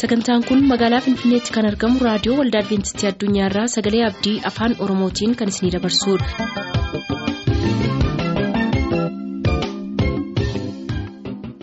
sagantaan 0.00 0.44
kun 0.48 0.60
magaalaa 0.72 1.00
finfinneetti 1.06 1.54
kan 1.56 1.68
argamu 1.70 2.04
raadiyoo 2.08 2.38
waldaa 2.40 2.62
adventistii 2.64 3.08
addunyaarraa 3.12 3.66
sagalee 3.76 4.04
abdii 4.10 4.36
afaan 4.52 4.76
oromootiin 4.86 5.36
kan 5.42 5.48
isinidabarsudha. 5.54 6.77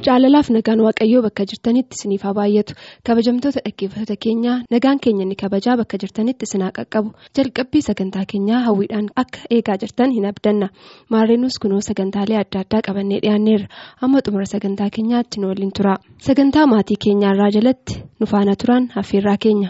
Jaalalaaf 0.08 0.50
nagaan 0.56 0.82
waaqayyoo 0.86 1.22
bakka 1.26 1.44
jirtanitti 1.52 1.96
isiniif 1.98 2.24
haa 2.28 2.34
baay'atu 2.40 2.74
kabajamtoota 3.08 3.60
dhaggeeffattoota 3.66 4.16
keenyaa 4.26 4.58
nagaan 4.76 5.00
keenya 5.04 5.24
inni 5.26 5.36
kabajaa 5.44 5.76
bakka 5.82 5.98
jirtanitti 6.04 6.44
isin 6.50 6.62
haa 6.66 6.72
qaqqabu. 6.78 7.10
Jalqabbii 7.38 7.82
sagantaa 7.90 8.26
keenyaa 8.32 8.62
hawwiidhaan 8.68 9.08
akka 9.24 9.40
eegaa 9.58 9.78
jirtan 9.84 10.12
hin 10.18 10.26
abdanna. 10.32 10.68
Maarreenus 11.10 11.60
kunoo 11.62 11.82
sagantaalee 11.90 12.38
adda 12.44 12.60
addaa 12.66 12.82
qabannee 12.88 13.20
dhiyaanneerra. 13.26 13.68
Amma 14.02 14.20
xumura 14.26 14.46
sagantaa 14.54 14.90
keenyaatti 14.96 15.42
nu 15.42 15.48
waliin 15.54 15.72
tura. 15.78 15.96
Sagantaa 16.28 16.66
maatii 16.74 17.00
keenyaarraa 17.06 17.52
jalatti 17.60 18.02
nu 18.20 18.26
faana 18.34 18.56
turan 18.62 18.90
affeerraa 19.04 19.38
keenya. 19.48 19.70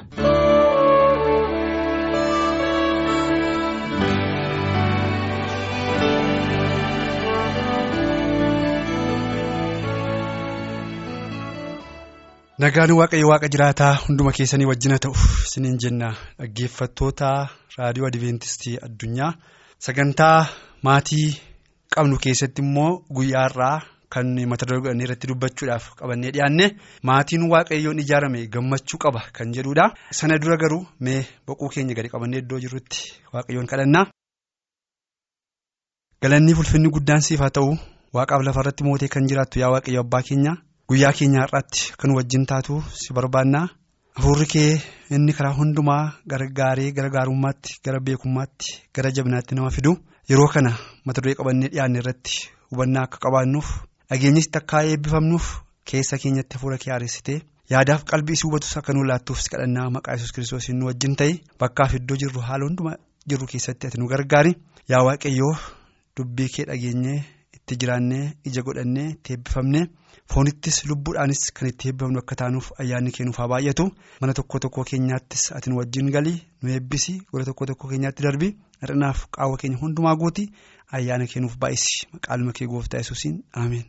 Nagaan 12.59 12.91
waaqayyo 12.99 13.27
waaqa 13.31 13.47
jiraataa 13.53 13.93
hunduma 14.05 14.31
keessanii 14.37 14.67
wajjina 14.69 14.97
ta'u 15.05 15.13
isiniin 15.45 15.77
jenna 15.83 16.09
dhaggeeffattoota 16.39 17.29
raadiyoo 17.77 18.07
adventistii 18.09 18.75
addunyaa 18.87 19.31
sagantaa 19.87 20.47
maatii 20.87 21.27
qabnu 21.95 22.17
keessatti 22.25 22.61
immoo 22.65 22.91
guyyaarraa 23.17 23.75
kan 24.15 24.27
mata 24.51 24.65
duree 24.69 24.93
irratti 25.05 25.27
dubbachuudhaaf 25.31 25.85
qabannee 26.01 26.31
dhiyaanne 26.35 26.67
maatiin 27.09 27.43
waaqayyoon 27.53 27.99
ijaarame 28.03 28.45
gammachuu 28.53 28.97
qaba 29.05 29.21
kan 29.39 29.51
jedhudha 29.57 29.85
sana 30.19 30.37
dura 30.43 30.57
garuu 30.63 30.83
mee 31.07 31.21
boquu 31.47 31.69
keenya 31.73 31.93
gadi 31.97 32.09
qabannee 32.13 32.39
iddoo 32.43 32.59
jirrutti 32.59 33.01
waaqayyoon 33.33 33.67
kadhannaa. 33.71 34.05
galannii 36.23 36.55
ulfinni 36.61 36.89
guddaan 36.95 37.21
siif 37.27 37.39
haa 37.43 37.49
ta'u 37.59 37.75
waaqaaf 38.15 38.41
lafarratti 38.47 38.83
mootee 38.87 39.07
kan 39.15 39.27
jiraattu 39.29 39.59
yaa 39.59 39.71
waaqayyo 39.75 40.01
abbaa 40.05 40.21
keenya. 40.29 40.53
Guyyaa 40.89 41.13
keenya 41.17 41.39
har'aatti 41.43 41.93
kan 41.99 42.11
wajjin 42.17 42.45
taatu 42.51 42.75
si 43.01 43.13
barbaannaa 43.17 43.65
hafuurri 44.17 44.45
kee 44.53 44.71
inni 45.17 45.33
karaa 45.37 45.55
hundumaa 45.59 46.03
gara 46.31 46.47
gaarii 46.59 46.91
gara 46.97 47.99
beekummaatti 48.07 48.75
gara 48.95 49.11
jabinaatti 49.17 49.55
nama 49.55 49.71
fidu 49.77 49.93
yeroo 50.29 50.47
kana 50.55 50.71
mata 51.05 51.21
duree 51.23 51.35
qabannee 51.39 51.71
dhiyaanne 51.73 51.99
irratti 52.03 52.35
hubannaa 52.71 53.03
akka 53.07 53.17
qabaannuuf 53.25 53.71
dhageenyis 54.09 54.51
takkaa 54.57 54.83
eebbifamnuuf 54.91 55.49
keessa 55.91 56.21
keenyatti 56.23 56.57
hafuura 56.57 56.77
kee 56.83 56.93
haaressitee 56.93 57.39
yaadaaf 57.73 58.03
qalbii 58.11 58.37
si 58.39 58.47
hubatus 58.47 58.77
akka 58.77 58.93
nu 58.93 59.03
si 59.41 59.49
kadhannaa 59.53 59.89
maqaa 59.97 60.15
yesus 60.17 60.31
kiristoos 60.37 60.69
nu 60.79 60.85
wajjin 60.89 61.15
ta'e 61.21 61.33
bakkaaf 61.59 61.93
iddoo 61.99 62.17
jirru 62.23 62.41
haala 62.49 62.65
hundumaa 62.69 62.97
jirru 63.29 63.47
keessatti 63.51 63.87
ati 63.87 63.97
nu 63.99 64.07
gargaari. 64.07 64.51
Yaa 64.89 65.03
waaqayyoo 65.07 65.55
dubbii 66.17 66.49
kee 66.55 66.65
dhageenyee 66.69 67.23
itti 67.65 67.75
jiraannee 67.81 68.25
ija 68.49 68.61
godhannee 68.67 69.07
itti 69.13 69.33
eebbifamne. 69.33 69.81
foonittis 70.33 70.77
lubbuudhaanis 70.89 71.41
kan 71.55 71.67
itti 71.69 71.87
eebbifamnu 71.89 72.19
akka 72.21 72.35
taanuuf 72.41 72.67
ayyaanni 72.81 73.11
kennuuf 73.15 73.37
haa 73.41 73.47
baay'atu 73.53 73.83
mana 74.21 74.33
tokko 74.37 74.59
tokko 74.63 74.83
keenyaattis 74.91 75.43
ati 75.57 75.69
nu 75.69 75.77
wajjin 75.79 76.07
galii 76.15 76.37
nu 76.61 76.69
eebbisi 76.75 77.13
gola 77.31 77.45
tokko 77.49 77.65
tokko 77.71 77.87
keenyaatti 77.91 78.23
darbi 78.27 78.47
hir'inaaf 78.81 79.19
qaawwa 79.37 79.57
keenya 79.63 79.77
hundumaa 79.81 80.15
guuti 80.21 80.45
ayyaana 80.99 81.27
kennuuf 81.33 81.57
baay'isi 81.65 82.07
maqaaluma 82.13 82.53
kee 82.59 82.67
gooftaa 82.71 83.01
yesuusiin 83.03 83.37
ameen. 83.63 83.85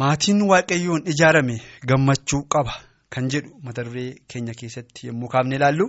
maatiin 0.00 0.40
waaqayyoon 0.50 1.02
ijaarame 1.12 1.56
gammachuu 1.88 2.42
qaba 2.54 2.72
kan 3.14 3.30
jedhu 3.32 3.50
mata 3.66 3.84
duree 3.86 4.08
keenya 4.32 4.54
keessatti 4.60 5.06
yommuu 5.08 5.28
kaafne 5.34 5.56
ilaallu 5.60 5.86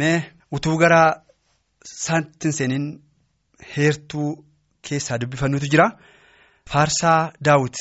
mee 0.00 0.16
utuu 0.56 0.76
gara 0.82 1.00
saantiin 2.04 2.52
seeniin 2.58 2.86
heertuu 3.76 4.30
keessaa 4.88 5.18
dubbifannutu 5.18 5.66
jira. 5.72 5.86
Faarsaa 6.70 7.32
daawit 7.48 7.78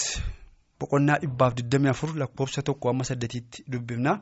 boqonnaa 0.80 1.20
dhibbaaf 1.24 1.54
24 1.60 2.18
lakkoofsa 2.22 2.62
tokko 2.62 2.90
amma 2.90 3.04
saddeetiitti 3.10 3.64
dubbifna. 3.72 4.18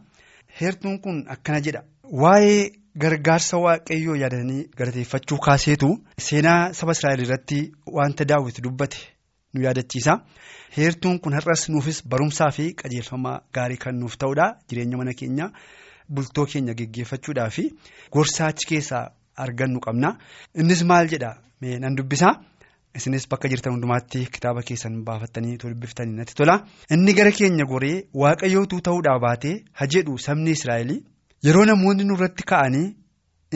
Heertuun 0.60 1.00
kun 1.02 1.24
akkana 1.36 1.62
jedha. 1.66 1.82
Waa'ee 2.24 2.72
gargaarsa 3.04 3.58
waaqayyoo 3.66 4.16
yaadanii 4.24 4.68
galateeffachuu 4.78 5.38
kaaseetu 5.46 5.90
seenaa 6.28 6.74
saba 6.74 6.92
Israa'el 6.98 7.24
irratti 7.26 7.60
wanta 7.98 8.26
daawit 8.26 8.62
dubbate 8.64 8.98
nu 9.54 9.64
yaadachiisa. 9.66 10.18
Heertuun 10.78 11.20
kun 11.20 11.34
har'as 11.34 11.70
nuufis 11.70 12.04
barumsaa 12.08 12.52
fi 12.58 12.74
qajeelfama 12.82 13.40
gaarii 13.54 13.78
kan 13.78 13.96
nuuf 14.00 14.18
ta'udha. 14.18 14.46
Jireenya 14.70 14.98
mana 14.98 15.14
keenya 15.14 15.50
bultoo 16.10 16.46
keenya 16.46 16.74
geggeeffachuudhaa 16.74 17.50
fi 17.50 17.64
gorsa 18.12 18.48
achi 18.48 18.68
keessaa 18.68 19.06
argannu 19.36 19.80
qabna. 19.80 20.18
Innis 20.56 20.84
maal 20.84 21.08
jedha 21.08 21.32
mee 21.62 21.80
nan 21.80 21.96
dubbisaa. 21.98 22.34
Isinis 23.00 23.28
bakka 23.32 23.50
jirtan 23.52 23.74
hundumaatti 23.76 24.26
kitaaba 24.36 24.62
keessan 24.70 24.98
baafattanii 25.08 25.58
dubbiftanii 25.64 26.16
natti 26.20 26.36
tola. 26.40 26.56
Inni 26.96 27.14
gara 27.20 27.32
keenya 27.40 27.66
goree 27.74 27.96
waaqayyootu 28.24 28.82
ta'uudhaa 28.88 29.20
baatee 29.26 29.54
ha 29.82 29.88
jedhu 29.96 30.18
sabni 30.26 30.52
israa'el 30.58 30.92
yeroo 31.48 31.66
namoonni 31.72 32.04
nurratti 32.10 32.44
ka'anii 32.54 32.88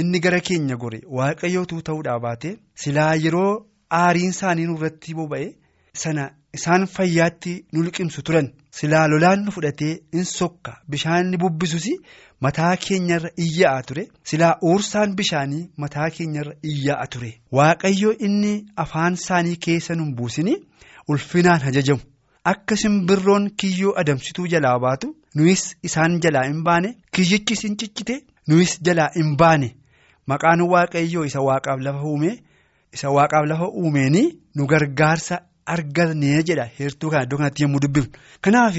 inni 0.03 0.19
gara 0.27 0.39
keenya 0.49 0.75
gore 0.85 1.01
waaqayyootu 1.19 1.81
ta'uudhaa 1.89 2.19
baatee 2.27 2.55
silaa 2.85 3.11
yeroo 3.25 3.51
aariin 4.01 4.33
isaanii 4.35 4.65
nurratti 4.71 5.13
boba'e 5.19 5.47
sana 6.03 6.29
isaan 6.57 6.85
fayyaatti 6.95 7.53
nu 7.73 7.83
liqimsu 7.85 8.21
turan. 8.27 8.47
Silaa 8.77 9.07
lolaan 9.11 9.45
nu 9.45 9.51
fudhatee 9.55 9.99
in 10.13 10.23
sokka. 10.25 10.71
Bishaan 10.91 11.29
ni 11.31 11.37
bubbisus 11.37 11.85
mataa 12.41 12.75
keenyarra 12.85 13.29
iyya'a 13.45 13.81
ture. 13.87 14.03
Silaa 14.23 14.57
uursaan 14.69 15.15
bishaanii 15.17 15.69
mataa 15.77 16.09
keenyarra 16.17 16.53
iyya'a 16.71 17.07
ture. 17.13 17.31
Waaqayyo 17.57 18.11
inni 18.27 18.53
afaan 18.83 19.13
isaanii 19.13 19.55
keessa 19.65 19.95
nun 19.95 20.15
buusini 20.17 20.55
ulfinaan 21.07 21.61
hajajamu. 21.61 22.01
Akka 22.51 22.75
simbirroon 22.77 23.49
kiyyoo 23.57 23.93
adamsituu 24.01 24.47
jalaa 24.47 24.79
baatu 24.79 25.15
nuyis 25.35 25.63
isaan 25.83 26.19
jalaa 26.23 26.43
hin 26.49 26.63
baane. 26.63 26.95
Kiyyichis 27.15 27.63
hin 27.63 27.77
ciccite 27.77 28.15
nuyis 28.47 28.79
jalaa 28.85 29.09
hin 29.15 29.35
baane. 29.37 29.69
Maqaan 30.27 30.61
waaqayyoo 30.73 31.25
isa 31.25 31.41
waaqaaf 31.47 31.79
lafa 31.87 32.03
uume 32.11 32.31
isa 32.93 33.09
waaqaaf 33.17 33.45
lafa 33.51 33.67
uumeenii 33.81 34.27
nu 34.55 34.65
gargaarsa 34.67 35.39
argannee 35.73 36.41
jedha 36.49 36.65
heertuu 36.79 37.09
kana 37.11 37.23
iddoo 37.27 37.37
kanatti 37.41 37.63
yommuu 37.63 37.81
dubbifnu 37.85 38.19
kanaaf 38.47 38.75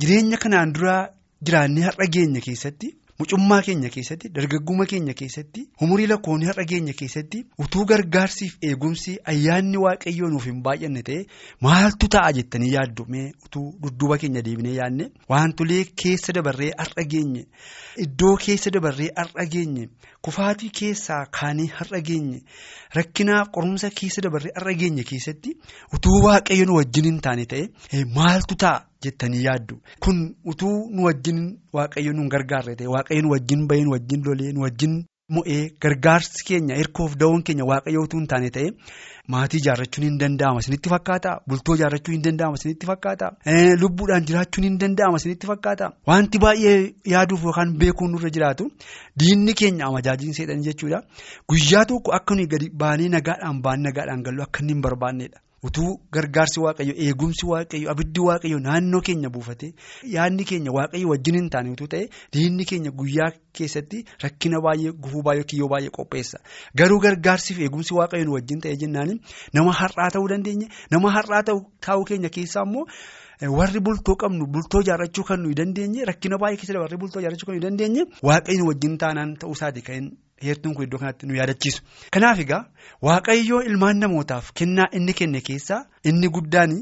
jireenya 0.00 0.36
kanaan 0.44 0.72
duraa 0.74 1.02
jiraannee 1.46 1.84
har'a 1.88 2.06
geenya 2.16 2.40
keessatti. 2.46 2.94
Mucummaa 3.20 3.62
keenya 3.66 3.88
keessatti 3.94 4.28
dargaggummaa 4.34 4.86
keenya 4.90 5.14
keessatti 5.20 5.62
umurii 5.84 6.06
lakkoofni 6.10 6.46
har'a 6.50 6.64
geenya 6.72 6.92
keessatti 7.00 7.40
utuu 7.64 7.84
gargaarsiif 7.92 8.52
eegumsi 8.68 9.14
ayyaanni 9.32 9.80
waaqayyoo 9.84 10.28
nuuf 10.34 10.46
hin 10.50 10.60
baay'anne 10.66 11.02
ta'e 11.08 11.24
maaltu 11.68 12.08
ta'a 12.16 12.32
jettanii 12.38 12.70
yaaddu 12.74 13.06
mee 13.14 13.24
utuu 13.46 13.64
dudduuba 13.86 14.18
keenya 14.24 14.42
deebinee 14.48 14.74
yaadne 14.78 15.08
wantolee 15.34 15.80
keessa 16.02 16.32
dabarree 16.38 16.70
har'a 16.82 17.04
geenye 17.14 17.44
iddoo 18.06 18.34
keessa 18.46 18.70
dabarree 18.78 19.10
har'a 19.20 19.46
geenye 19.56 19.88
kufaatii 20.28 20.70
keessaa 20.80 21.22
kaanii 21.40 21.68
har'a 21.80 22.00
geenye 22.10 22.42
rakkinaaf 23.00 23.50
qorumsa 23.58 23.90
keessa 24.02 24.22
dabarree 24.28 24.54
har'a 24.60 24.74
geenye 24.84 25.04
keessatti 25.10 25.56
utuu 25.98 26.20
waaqayyo 26.28 26.66
nu 26.70 26.78
wajjin 26.82 27.10
hin 27.12 27.20
taane 27.28 27.46
ta'e 27.54 28.04
maaltu 28.20 28.54
ta'a. 28.64 28.84
Jettanii 29.04 29.44
yaaddu. 29.44 29.80
Kun 30.00 30.34
utuu 30.44 30.88
nu 30.94 31.04
wajjin 31.08 31.44
waaqayyo 31.72 32.12
nu 32.12 32.28
gargaarre 32.28 32.74
ta'e 32.76 32.86
waaqayyo 32.96 33.22
nu 33.22 33.30
wajjin 33.36 33.66
bahee 33.68 33.84
nu 33.84 33.90
wajjin 33.96 34.22
lolee 34.26 34.52
nu 34.52 34.60
wajjin 34.66 35.04
mo'ee 35.36 35.62
gargaarsi 35.84 36.44
keenya 36.48 36.76
hirkoof 36.80 37.14
da'oon 37.20 37.42
keenya 37.46 37.64
waaqayyo 37.70 38.02
utuu 38.06 38.18
hin 38.20 38.26
taane 38.32 38.50
ta'e 38.50 38.68
maatii 39.34 39.58
ijaarrachuun 39.60 40.04
hin 40.06 40.14
danda'ama 40.20 40.60
isinitti 40.64 40.88
fakkaata. 40.92 41.32
Bultoo 41.48 41.74
ijaarrachuun 41.76 42.14
hin 42.16 42.22
danda'ama 42.26 42.56
isinitti 42.60 42.86
fakkaata. 42.90 43.26
Lubbuudhaan 43.82 44.24
jiraachuun 44.30 44.64
hin 44.68 44.78
danda'ama 44.84 45.16
isinitti 45.20 45.46
fakkaata. 45.50 45.90
Wanti 46.10 46.38
baay'ee 46.44 46.78
yaaduuf 47.14 47.42
yookaan 47.48 47.74
beekuun 47.82 48.10
nurra 48.14 48.30
jiraatu 48.36 48.70
diinni 49.24 49.54
keenya 49.62 49.84
amajaajiin 49.90 50.32
seexanii 50.38 50.64
jechuudha. 50.70 51.02
Guyyaa 51.48 51.84
tokko 51.92 52.12
akka 52.20 52.34
nuyi 52.34 52.46
gadi 52.54 52.70
baanee 52.84 53.08
nagaadhaan 53.16 53.60
baan 53.68 53.82
nagaadhaan 53.88 54.22
gallu 54.30 54.42
akka 54.46 54.60
inni 54.64 54.72
hin 54.76 54.82
barbaannedha. 54.88 55.38
Utuu 55.66 55.90
gargaarsi 56.14 56.60
waaqayyo 56.64 56.94
eegumsi 57.04 57.46
waaqayyo 57.52 57.90
abiddi 57.92 58.20
waaqayyo 58.28 58.58
naannoo 58.66 59.00
keenya 59.08 59.30
buufate 59.36 59.68
yaadni 60.14 60.44
keenya 60.50 60.72
waaqayyo 60.78 61.08
wajjin 61.12 61.36
hin 61.40 61.48
taane 61.54 61.70
utuu 61.74 61.88
ta'e 61.94 62.04
diinni 62.36 62.64
keenya 62.72 62.90
guyyaa 63.00 63.30
keessatti 63.60 64.04
rakkina 64.24 64.60
baay'ee 64.66 64.92
gufuu 65.04 65.22
baay'ee 65.28 65.44
kiyyoo 65.52 65.68
baay'ee 65.74 65.90
qopheessa 65.98 66.38
garuu 66.82 67.00
gargaarsiif 67.06 67.58
eegumsi 67.68 67.94
waaqayyo 68.00 68.32
wajjin 68.36 68.60
ta'e 68.66 68.76
jennaan 68.84 69.14
nama 69.60 69.72
har'aa 69.80 70.10
ta'uu 70.18 70.28
dandeenya 70.34 70.68
nama 70.90 71.10
har'aa 71.16 71.42
ta'uu 71.48 72.04
keenya 72.12 72.28
keessaa 72.38 72.64
immoo. 72.68 72.86
warri 73.58 73.80
bultoo 73.86 74.14
qabnu 74.20 74.46
bultoo 74.54 74.80
ijaarrachuu 74.84 75.24
kan 75.26 75.38
nuyi 75.42 75.54
dandeenye 75.58 76.04
rakkina 76.08 76.38
baay'ee 76.42 76.56
keessatti 76.60 76.80
warri 76.84 76.96
bultoo 77.02 77.20
ijaarrachuu 77.22 77.46
kan 77.50 77.54
nuyi 77.54 77.64
dandeenye 77.66 78.02
waaqayyo 78.28 78.64
wajjin 78.70 78.96
taanaan 79.02 79.36
ta'uu 79.42 79.54
isaati 79.58 79.82
kan 79.90 80.08
heertuun 80.44 80.74
kun 80.74 80.84
iddoo 80.84 80.98
kanatti 80.98 81.26
nu 81.26 81.34
yaadachiisu. 81.40 81.82
Kanaaf 82.14 82.38
egaa 82.44 82.62
waaqayyoo 83.02 83.60
ilmaan 83.70 83.98
namootaaf 84.04 84.52
kennaa 84.60 84.88
inni 84.92 85.12
kenne 85.20 85.40
keessaa 85.48 85.80
inni 86.04 86.28
guddaan 86.36 86.72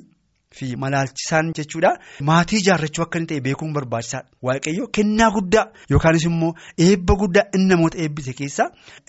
fi 0.57 0.67
malaalchisaan 0.83 1.53
jechuudha. 1.59 1.91
Maatii 2.29 2.59
ijaarrachuu 2.63 3.03
akka 3.05 3.19
inni 3.19 3.27
ta'e 3.33 3.41
beekuun 3.47 3.73
barbaachisaadha. 3.77 4.29
Waaqayyo 4.43 4.87
kennaa 4.99 5.31
guddaa 5.37 5.65
yookaanis 5.91 6.25
immoo 6.31 6.53
eebba 6.87 7.15
guddaa 7.23 7.45
inni 7.55 7.69
namoota 7.75 7.99
eebbise 8.05 8.33
keessaa 8.41 8.69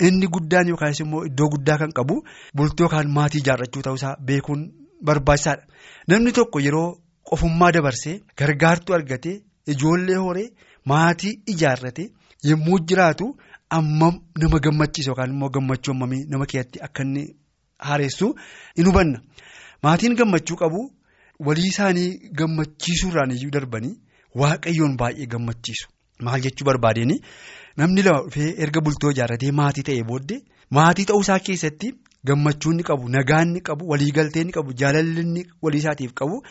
inni 0.09 0.27
guddaan 0.38 0.67
yookaanis 0.73 0.99
immoo 1.05 1.23
iddoo 1.29 1.49
guddaa 1.55 1.77
kan 1.83 1.91
qabu 1.99 2.15
bultoo 2.55 2.83
yookaan 2.88 3.09
maatii 3.19 3.41
ijaarrachuu 3.45 3.81
ta'uusaa 3.89 4.15
beekuun 4.31 4.61
barbaachisaadha. 5.03 5.63
Namni 6.07 6.31
tokko 6.39 6.59
yeroo 6.67 6.88
qofummaa 7.29 7.71
dabarsee 7.75 8.19
gargaartuu 8.39 8.95
argatee 8.95 9.35
ijoollee 9.73 10.15
horee 10.25 10.49
maatii 10.91 11.33
ijaarrate 11.53 12.09
yommuu 12.49 12.79
jiraatu 12.89 13.25
ammam 13.69 14.19
nama 14.42 14.60
gammachiisa 14.60 15.10
yookaan 15.12 15.31
immoo 15.36 15.50
gammachuu 15.50 15.92
ammamii 15.96 16.24
nama 16.30 16.46
keessatti 16.46 16.80
akka 16.90 17.04
inni 17.04 17.24
haaressu 17.80 18.36
in 18.75 18.86
hubanna. 18.86 19.19
Maatiin 19.84 20.16
gammachuu 20.16 20.56
qabu. 20.64 20.92
walii 21.48 21.68
isaanii 21.69 22.31
gammachiisuurraan 22.38 23.31
iyyuu 23.34 23.52
darbanii 23.56 23.92
waaqayyoon 24.42 24.94
baay'ee 25.02 25.25
gammachiisu 25.34 25.88
maal 26.28 26.42
jechuu 26.46 26.66
barbaadeen 26.69 27.12
namni 27.81 28.02
lama 28.08 28.22
dhufee 28.28 28.48
erga 28.66 28.81
bultoo 28.88 29.12
ijaarratee 29.16 29.52
maatii 29.60 29.84
ta'ee 29.90 30.04
booddee 30.12 30.40
maatii 30.78 31.06
ta'uusaa 31.12 31.38
keessatti 31.50 31.92
gammachuu 32.25 32.72
inni 32.72 32.84
qabu 32.84 33.10
nagaan 33.10 33.48
inni 33.50 33.62
qabu 33.62 33.88
waliigaltee 33.90 34.42
inni 34.42 34.52
qabu 34.58 34.74
jaalalli 34.81 35.22
inni 35.22 35.44
walii 35.62 35.78
isaatiif 35.84 36.14
qabu 36.14 36.42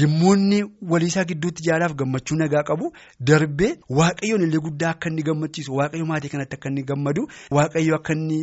yommuu 0.00 0.34
inni 0.34 0.60
walii 0.92 1.06
isaa 1.12 1.24
gidduutti 1.24 1.62
jaalaaf 1.68 1.94
gammachuu 2.02 2.36
nagaa 2.42 2.62
qabu 2.70 2.92
darbee 3.20 3.72
waaqayyoon 3.98 4.42
illee 4.46 4.60
guddaa 4.68 4.90
akka 4.90 5.08
inni 5.10 5.22
gammachiisu 5.28 5.74
waaqayyo 5.80 6.06
maatii 6.12 6.28
kanatti 6.34 6.56
akka 6.58 6.68
inni 6.68 6.82
gammadu 6.92 7.26
waaqayyo 7.50 7.94
akka 8.00 8.12
inni 8.18 8.40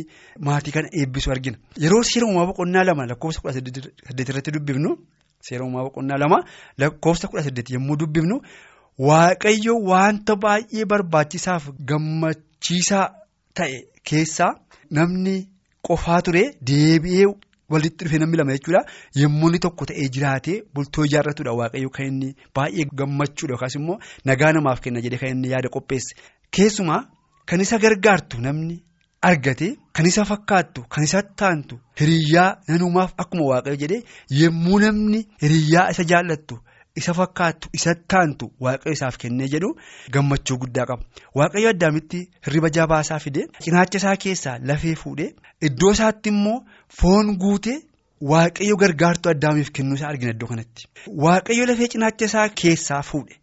maatii 0.48 0.72
kana 0.76 0.88
eebbisu 1.00 1.30
argina 1.36 1.56
yeroo 1.86 2.02
seera 2.02 2.26
uumaa 2.26 2.46
boqonnaa 2.52 2.84
lama 2.84 3.06
lakkoofsa 3.06 3.40
kudha 3.40 3.54
saddeet 3.54 4.28
irratti 4.28 4.50
dubbifnu. 4.58 4.96
Seera 5.46 5.64
uumaa 5.64 5.82
boqonnaa 5.88 6.18
lama 6.22 6.38
lakkoofsa 6.78 7.28
kudha 7.28 7.42
saddeet 7.46 7.70
yommuu 7.70 7.96
dubbifnu 7.96 8.36
waaqayyo 9.08 9.74
wanta 9.90 10.36
baay'ee 10.36 10.84
barbaachisaaf 10.92 11.64
gammachiisaa 11.90 13.06
ta'e 13.54 13.78
keessaa 14.10 14.52
namni 14.90 15.34
qofaa 15.88 16.20
ture 16.28 16.42
deebi'ee 16.70 17.26
walitti 17.74 18.04
dhufe 18.04 18.18
namni 18.22 18.36
lama 18.40 18.52
jechuudha 18.56 18.82
yommuu 19.22 19.48
inni 19.50 19.58
tokko 19.66 19.84
ta'ee 19.90 20.08
jiraatee 20.16 20.56
bultoo 20.74 21.04
ijaarratudha 21.10 21.52
waaqayyo 21.60 21.90
kan 21.98 22.06
inni 22.12 22.30
baay'ee 22.56 22.86
gammachuudha 23.02 23.52
yookaas 23.54 23.74
immoo 23.82 23.98
nagaa 24.30 24.52
namaaf 24.58 24.80
kenna 24.86 25.00
jedhee 25.06 25.20
kan 25.22 25.30
inni 25.36 25.48
yaada 25.54 25.68
qopheesse 25.76 26.12
keessumaa 26.56 27.00
kan 27.52 27.60
isa 27.66 27.78
gargaartu 27.84 28.40
namni. 28.48 28.76
argate 29.28 29.68
kan 29.96 30.06
isa 30.08 30.22
fakkaattu 30.30 30.80
kan 30.94 31.04
isa 31.06 31.20
taantu 31.40 31.76
hiriyyaa 32.00 32.48
nanumaaf 32.68 33.12
akkuma 33.22 33.44
waaqayyo 33.50 33.76
jedhee 33.82 34.00
yommuu 34.40 34.78
namni 34.82 35.20
hiriyyaa 35.42 35.84
isa 35.94 36.04
jaallattu 36.10 36.58
isa 37.00 37.14
fakkaattu 37.14 37.68
isa 37.78 37.94
taantu 38.12 38.46
waaqayyo 38.64 38.92
isaaf 38.98 39.16
kennee 39.22 39.48
jedhu 39.54 39.70
gammachuu 40.16 40.56
guddaa 40.62 40.86
qaba. 40.90 41.02
Waaqayyo 41.38 41.68
addaamitti 41.74 42.20
hirriba 42.46 42.68
jabaasaa 42.76 43.18
fide 43.24 43.42
cinaacha 43.64 43.98
isaa 44.02 44.16
keessaa 44.24 44.58
lafee 44.70 44.94
fuudhee 45.02 45.30
iddoo 45.68 45.92
isaatti 45.96 46.28
immoo 46.34 46.58
foon 47.00 47.34
guutee 47.42 47.78
waaqayyo 48.32 48.76
gargaartuu 48.84 49.30
addaamiif 49.34 49.70
kennuusaa 49.78 50.08
argina 50.12 50.30
iddoo 50.36 50.48
kanatti. 50.52 50.86
Waaqayyo 51.24 51.66
lafee 51.72 51.88
cinaacha 51.96 52.24
isaa 52.30 52.48
keessaa 52.62 53.02
fuudhe 53.10 53.34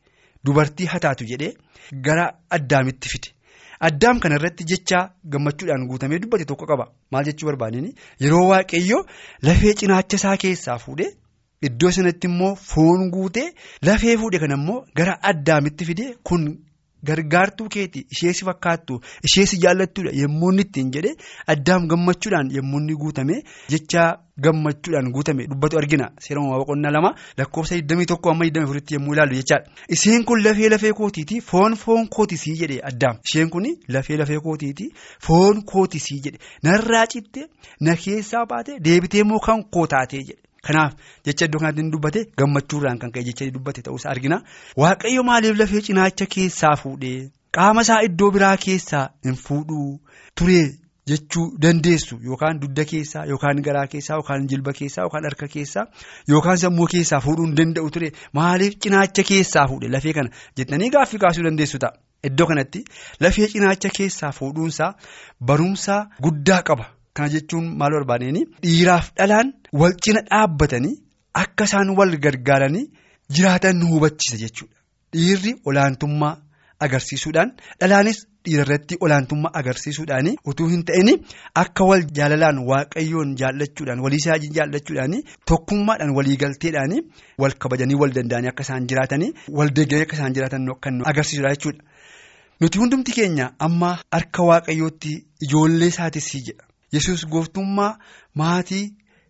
dubartii 0.45 0.86
hataatu 0.95 1.25
jedhee 1.33 1.54
gara 2.07 2.25
addaamitti 2.57 3.09
fide. 3.13 3.30
Addaam 3.88 4.19
kana 4.24 4.36
irratti 4.39 4.63
jecha 4.71 4.97
gammachuudhaan 5.33 5.88
guutamee 5.89 6.19
dubbate 6.24 6.45
tokko 6.45 6.65
qaba. 6.71 6.86
Maal 7.12 7.25
jechuu 7.30 7.47
barbaadeen 7.50 7.88
yeroo 8.24 8.47
waaqayyo 8.51 9.00
lafee 9.47 9.74
cinaacha 9.81 10.15
isaa 10.21 10.38
keessaa 10.44 10.77
fuudhee 10.83 11.09
iddoo 11.68 11.92
sanatti 11.92 12.28
immoo 12.28 12.56
foon 12.56 13.10
guutee 13.16 13.48
lafee 13.88 14.18
fuudhe 14.18 14.40
kana 14.44 14.56
immoo 14.62 14.84
gara 14.96 15.18
addaamitti 15.31 15.86
fide 15.86 16.06
kun 16.24 16.44
gargaartuu 17.10 17.68
keeti 17.74 18.06
ishee 18.13 18.34
si 18.38 18.46
fakkaattu 18.48 18.96
ishee 19.28 19.46
si 19.52 19.58
jaallattuudha 19.62 20.12
yommuu 20.22 20.50
inni 20.52 20.62
ittiin 20.66 20.92
jedhe 20.96 21.13
addaam 21.54 21.88
gammachuudhaan 21.92 22.52
yommuu 22.58 22.80
inni 22.81 22.96
guutame 23.04 23.38
jecha 23.74 24.04
gammachuudhaan 24.48 25.10
guutame 25.16 25.48
dubbatu 25.54 25.78
argina 25.81 26.10
seera 26.25 26.42
uumaa 26.42 26.60
boqonnaa 26.62 26.92
lama 26.98 27.12
lakkoofsa 27.42 27.75
21 27.80 28.30
amma 28.34 28.46
24tti 28.46 28.94
yommuu 28.98 29.14
ilaallu 29.16 29.36
jechaadha. 29.40 29.66
Isheen 29.96 30.24
kun 30.25 30.44
lafee 30.44 30.69
lafee 30.75 30.94
kootiiti 31.00 31.42
foon 31.50 31.75
foon 31.86 32.07
kootisii 32.18 32.56
jedhe 32.62 32.80
addaam 32.92 33.18
isheen 33.25 33.50
kun 33.50 33.68
lafee 33.98 34.18
lafee 34.22 34.40
kootiiti 34.46 34.92
foon 35.28 35.64
kootisii 35.74 36.19
jedhe 36.28 36.40
narraa 36.69 37.06
citte 37.16 37.48
na 37.80 37.96
keessaa 38.06 38.46
baate 38.46 38.80
deebitee 38.80 39.22
immoo 39.25 39.40
kan 39.50 39.64
koo 39.64 39.88
taatee 39.88 40.24
jedhe. 40.30 40.42
Kanaaf 40.68 40.94
jecha 41.25 41.46
iddoo 41.50 41.60
kanatti 41.62 41.81
inni 41.81 41.92
dubbate 41.96 42.22
gammachuurraan 42.42 43.00
kan 43.04 43.12
ka'e 43.16 43.24
jecha 43.30 43.50
dubbate 43.56 43.81
ta'uusaa 43.88 44.12
argina. 44.16 44.42
Waaqayyo 44.84 45.24
maaliif 45.30 45.58
lafee 45.63 45.81
cinaacha 45.88 46.25
keessaa 46.36 46.75
fuudhee 46.84 47.30
qaama 47.58 47.81
isaa 47.88 48.02
iddoo 48.10 48.31
biraa 48.36 48.58
keessaa 48.66 49.08
hin 49.28 49.36
fuudhuu 49.48 49.88
turee 50.42 50.68
jechuu 51.12 51.46
dandeessu 51.66 52.19
yookaan 52.28 52.60
dugda 52.62 52.86
keessaa 52.92 53.25
yookaan 53.31 53.62
garaa 53.68 53.88
keessaa 53.96 54.16
yookaan 54.22 54.46
jilba 54.54 54.74
keessaa 54.81 55.04
yookaan 55.08 55.25
harka 55.30 55.48
keessaa 55.56 55.86
yookaan 56.36 56.58
sammuu 56.66 56.88
keessaa 56.94 57.19
fuudhuu 57.25 57.48
hin 57.50 57.57
danda'u 57.62 57.90
ture 57.98 58.12
maaliif 58.40 58.78
cinaacha 58.86 59.24
keessaa 59.34 59.66
fuudhe 59.74 59.90
lafee 59.98 60.14
kana 60.19 60.30
jettanii 60.62 60.90
gaaffii 60.98 61.19
kaasuu 61.25 61.44
dandeessu 61.50 61.80
ta'a. 61.86 61.98
Iddoo 62.30 62.46
kanatti 62.54 62.84
lafee 63.25 63.48
cinaacha 63.56 63.90
keessaa 63.98 64.31
fuudhuunsaa 64.40 64.94
barumsa 65.52 65.96
guddaa 66.25 66.62
qaba. 66.72 66.86
Kana 67.13 67.30
jechuun 67.36 67.66
maal 67.80 67.94
barbaadeen 67.98 68.38
dhiiraaf 68.66 69.12
dhalaan 69.18 69.54
wal 69.81 69.94
cina 70.04 70.22
dhaabbatanii 70.30 70.96
akka 71.44 71.63
isaan 71.69 71.90
wal 71.98 72.13
gargaaranii 72.25 72.86
jiraatan 73.36 73.75
nu 73.80 73.86
hubachiisa 73.94 74.38
jechuudha. 74.44 74.75
Dhiirri 75.13 75.52
olaantummaa 75.69 76.38
agarsiisuudhaan 76.86 77.50
dhalaanis 77.81 78.19
dhiira 78.46 78.63
irratti 78.66 78.96
olaantummaa 79.06 79.52
agarsiisuudhaan 79.60 80.30
utuu 80.52 80.68
hin 80.72 80.84
ta'in 80.90 81.10
akka 81.63 81.84
wal 81.90 82.04
jaalalaan 82.19 82.58
waaqayyoon 82.69 83.36
jaallachuudhaan 83.42 84.00
walii 84.06 84.22
isaa 84.24 84.38
jaallachuudhaan 84.57 85.14
tokkummaadhaan 85.52 86.16
waliigalteedhaan 86.18 86.94
wal 87.44 87.54
kabajanii 87.66 88.00
wal 88.02 88.14
danda'anii 88.18 88.50
akka 88.54 88.64
isaan 88.69 88.88
jiraatanii 88.94 89.31
wal 89.60 89.69
deeggaranii 89.75 90.07
akka 90.07 90.16
isaan 90.19 90.34
jiraatan 90.40 90.66
kan 90.88 91.04
agarsiisudha 91.14 91.54
jechuudha. 91.56 91.84
Nuti 92.62 92.78
hundumti 92.80 93.12
keenya 93.19 93.52
amma 93.68 93.92
harka 94.16 94.44
waaqayyootti 94.50 95.14
ijoollee 95.45 95.88
isaatis 95.94 96.28
jedha. 96.47 96.66
Yesus 96.94 97.26
gooftummaa 97.28 97.98
maatii 98.42 98.86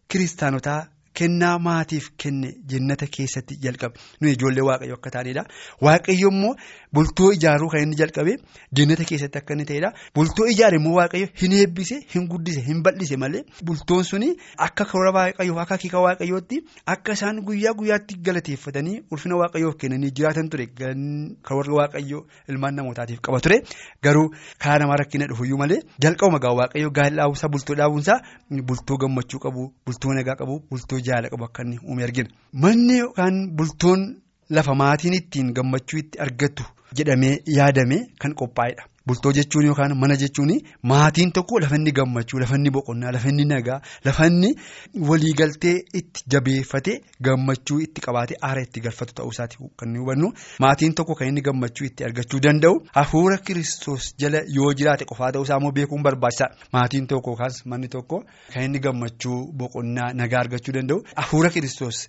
kiristaanotaa 0.07 0.79
kennaa 1.19 1.59
maatiif 1.59 2.05
kenne 2.23 2.49
jennata 2.71 3.05
keessatti 3.17 3.55
jalqabe. 3.63 3.99
Nuyi 4.21 4.33
ijoollee 4.33 4.63
waaqayyo 4.69 4.95
akka 4.95 5.09
taanedha 5.15 5.43
waaqayyo 5.85 6.29
immoo 6.33 6.55
bultoo 6.93 7.31
ijaaruu 7.37 7.69
kan 7.73 7.81
inni 7.85 7.95
jalqabe 8.01 8.33
jennata 8.79 9.05
keessatti 9.11 9.37
akka 9.41 9.53
inni 9.53 9.65
ta'edha 9.71 9.91
bultoo 10.15 10.47
ijaare 10.53 10.77
immoo 10.81 10.95
waaqayyo 10.99 11.27
hin 11.41 11.53
eebbise 11.59 11.99
hin 12.13 12.27
guddise 12.31 12.61
hin 12.67 12.81
bal'ise 12.87 13.17
malee 13.23 13.43
bultoon 13.69 14.03
suni 14.11 14.29
akka 14.67 14.85
karoora 14.91 15.11
waaqayyoof 15.17 15.59
akka 15.65 15.77
kiika 15.83 15.99
waaqayyootti 16.07 16.61
akka 16.95 17.13
isaan 17.19 17.41
guyyaa 17.49 17.73
guyyaatti 17.81 18.15
galateeffatanii 18.29 18.97
ulfina 19.11 19.35
waaqayyoof 19.43 19.75
kennanii 19.83 20.11
jiraatan 20.21 20.49
ture. 20.49 20.67
Karoora 21.47 21.73
waaqayyoo 21.79 22.21
ilmaan 22.49 22.75
namootaatiif 22.75 23.19
qaba 23.27 23.39
ture. 23.39 23.61
Garuu 24.03 24.27
karaa 24.63 24.79
namaa 24.83 24.97
rakkina 25.01 25.27
dhufuyyuu 25.31 25.57
malee 25.63 25.79
jalqabuma 26.05 26.39
gaa 26.45 26.53
waaqayyo 26.59 26.89
gaa'ela 26.97 27.15
dhaabumsaa 27.21 27.49
bultoo 27.55 27.75
dhaabuunsaa 27.81 28.19
bultoo 28.71 28.97
gammachuu 29.05 29.39
qabu 29.45 29.63
bultoo 29.85 30.13
nagaa 30.17 30.35
qabu 30.41 30.59
bultoo 30.71 30.99
jaala 31.07 31.29
qabu 31.29 31.45
akka 31.49 31.63
inni 31.63 31.79
uume 31.87 32.03
argina. 32.03 32.29
Manni 32.53 32.97
yookaan 32.99 33.39
bultoon 33.57 34.01
lafa 34.55 34.73
maatiin 34.75 35.13
ittiin 35.19 35.51
gammachuu 35.57 35.99
itti 36.03 36.19
argatu 36.25 36.63
jedhamee 36.99 37.35
yaadame 37.57 37.97
kan 38.21 38.33
qophaa'edha. 38.41 38.83
Bultoo 39.07 39.31
jechuun 39.33 39.65
yookaan 39.65 39.93
mana 39.97 40.15
jechuun 40.23 40.51
maatiin 40.83 41.31
tokko 41.31 41.59
lafa 41.59 41.75
inni 41.75 41.91
gammachuu 41.91 42.39
lafa 42.39 42.55
inni 42.55 42.69
boqonnaa 42.75 43.11
lafa 43.15 43.29
inni 43.29 43.45
nagaa 43.45 43.81
lafa 44.05 44.27
inni 44.27 44.51
waliigaltee 45.09 45.73
itti 45.99 46.23
jabeeffate 46.33 46.93
gammachuu 47.27 47.79
itti 47.85 48.01
qabaate 48.07 48.35
aara 48.49 48.61
itti 48.67 48.79
galfatu 48.85 49.13
ta'uu 49.19 49.31
isaati 49.35 49.57
kan 49.81 49.95
hubannu 50.01 50.29
maatiin 50.65 50.93
tokko 50.99 51.15
kan 51.21 51.27
inni 51.31 51.41
gammachuu 51.47 51.85
itti 51.89 52.03
argachuu 52.09 52.39
danda'u 52.47 52.75
hafuura 52.99 53.37
kiristoos 53.47 54.11
jala 54.23 54.43
yoo 54.57 54.73
jiraate 54.81 55.05
qofaa 55.13 55.31
ta'uu 55.37 55.45
isaa 55.49 55.57
immoo 55.61 55.71
beekuun 55.79 56.03
barbaachisaadha. 56.03 56.55
Maatiin 56.73 57.07
tokko 57.07 57.31
yookaas 57.31 57.65
manni 57.65 57.87
tokko 57.95 58.23
kan 58.53 58.63
inni 58.67 58.79
gammachuu 58.85 59.39
boqonnaa 59.63 60.11
nagaa 60.21 60.39
argachuu 60.45 60.73
danda'u 60.77 61.01
hafuura 61.15 61.49
kiristoos 61.49 62.07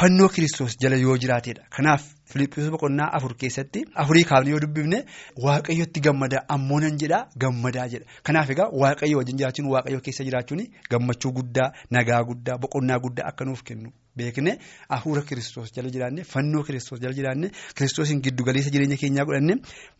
fannoo 0.00 0.28
kiristoos 0.28 0.76
jala 0.82 0.96
yoo 0.96 1.16
jiraatedha. 1.26 1.62
Kanaaf. 1.76 2.02
Filiippiis 2.32 2.68
boqonnaa 2.74 3.08
afur 3.18 3.32
keessatti 3.42 3.80
afurii 4.02 4.24
kaafnee 4.30 4.52
yoo 4.54 4.60
dubbifne 4.64 4.98
waaqayyotti 5.46 6.00
gammada 6.06 6.38
ammoo 6.56 6.78
nan 6.84 6.96
jedhaa 7.02 7.22
gammadaa 7.44 7.86
jedha 7.94 8.06
kanaaf 8.28 8.50
egaa 8.54 8.68
waaqayyo 8.82 9.18
wajjin 9.20 9.38
jiraachuun 9.42 9.68
waaqayyo 9.74 10.00
keessa 10.06 10.24
jiraachuun 10.28 10.62
gammachuu 10.94 11.32
guddaa 11.38 11.68
nagaa 11.98 12.22
guddaa 12.30 12.56
boqonnaa 12.64 12.98
guddaa 13.04 13.26
akka 13.32 13.44
nuuf 13.50 13.62
kennu 13.70 13.90
beekne 14.16 14.52
hafuura 14.94 15.22
kiristoos 15.28 15.72
jala 15.76 15.90
jiraanne 15.94 16.24
fannoo 16.32 16.62
kiristoos 16.70 17.00
jala 17.04 17.14
jiraanne 17.20 17.50
kiristoosiin 17.76 18.22
giddu 18.26 18.44
galeessa 18.48 18.70
jireenya 18.74 18.96
keenyaa 19.04 19.24
godhanne 19.30 19.56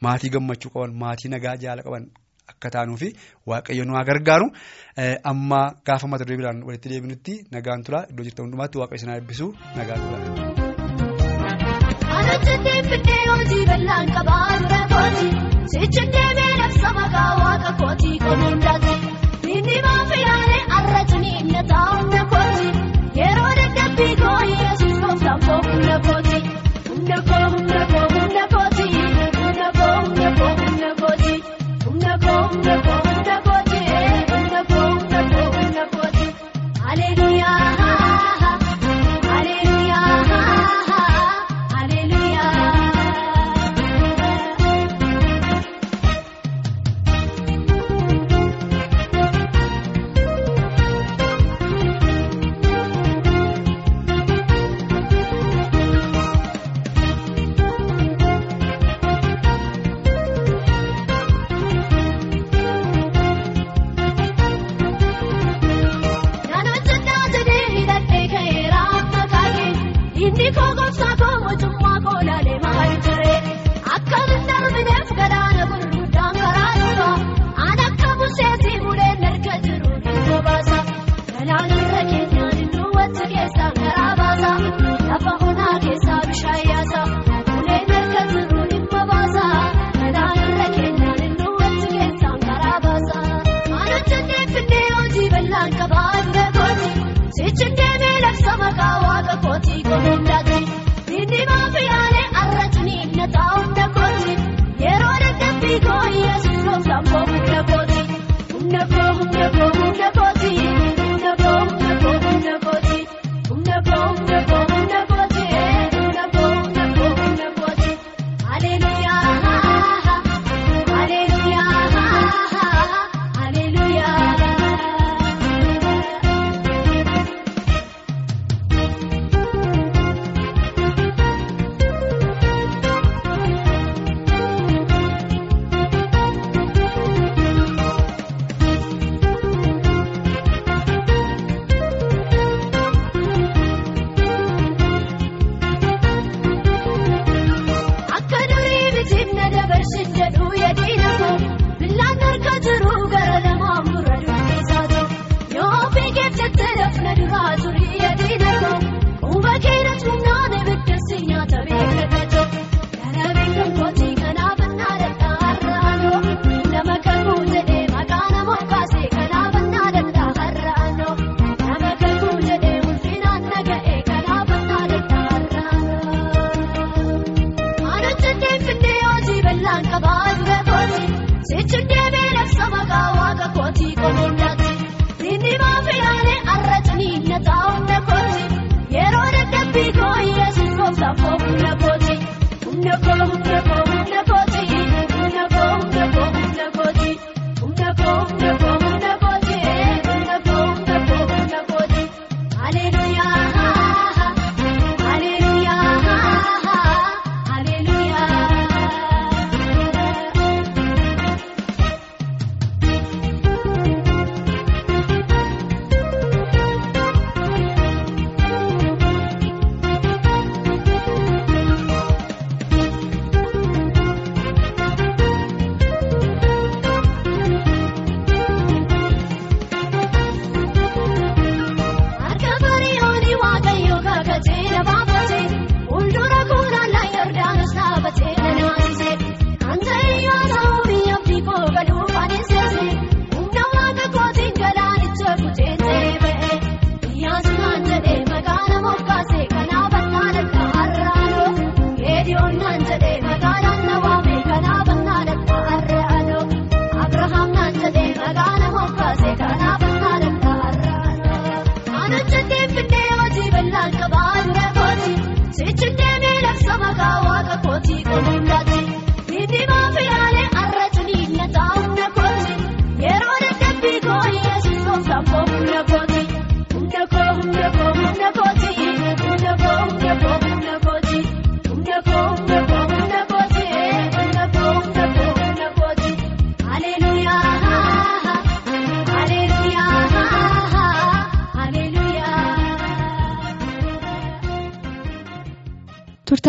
maatii 0.06 0.30
gammachuu 0.36 0.70
qaban 0.74 0.92
maatii 1.04 1.30
nagaa 1.36 1.56
jaala 1.66 1.82
qaban. 1.88 2.10
Akka 2.52 2.70
taanuufi 2.74 3.08
waaqayyo 3.50 3.84
nu 3.86 3.94
haa 3.96 4.04
gargaaru 4.08 4.46
amma 5.32 5.60
gaafa 5.86 6.06
mata 6.14 6.24
duree 6.26 6.38
biraan 6.42 6.62
walitti 6.70 6.88
deebinutti 6.94 7.34
nagaan 7.56 7.84
tura 7.86 8.00
iddoo 8.10 8.24
jirtan 8.28 8.44
hundumaatti 8.46 8.78
waaqayyo 8.82 9.00
sana 9.04 9.16
eebbisu 9.20 9.46
nagaan 9.78 10.00
tura. 10.08 10.61
Hojjatee 12.32 12.82
fidee 12.90 13.22
hojii 13.30 13.64
bal'aan 13.70 14.12
qabaa 14.14 14.46
dura 14.62 14.80
kooti. 14.92 15.26
Sichitee 15.72 16.28
beelabsa 16.38 16.92
maqaa 16.98 17.30
waaqa 17.40 17.72
kooti 17.80 18.12
komuun 18.24 18.62
daakki. 18.64 18.94
Inni 19.56 19.76
maafi 19.86 20.20
yaalee 20.26 20.62
arra 20.78 21.02
cimii 21.12 21.42
na 21.52 21.62
taa'umna 21.72 22.22
kooti. 22.32 22.68
Yeroo 23.20 23.52
dadhabbii 23.60 24.16
kooyi 24.22 24.56
yesuus 24.64 24.98
gooftaan 25.04 25.40
koo 25.46 25.60
humna 25.68 25.98
kooti. 26.08 26.38
Humna 26.88 27.18
koo 27.30 27.44
humna 27.56 27.82
koo 27.92 28.06
humna 28.16 28.44
kooti. 28.56 28.88
Humna 28.96 29.70
koo 29.78 29.94
humna 30.00 30.30
koo 30.40 30.52
humna 30.62 30.90
kooti. 31.02 31.34
Humna 31.86 32.18
koo 32.26 32.40
humna 32.48 32.76
koo. 32.88 33.01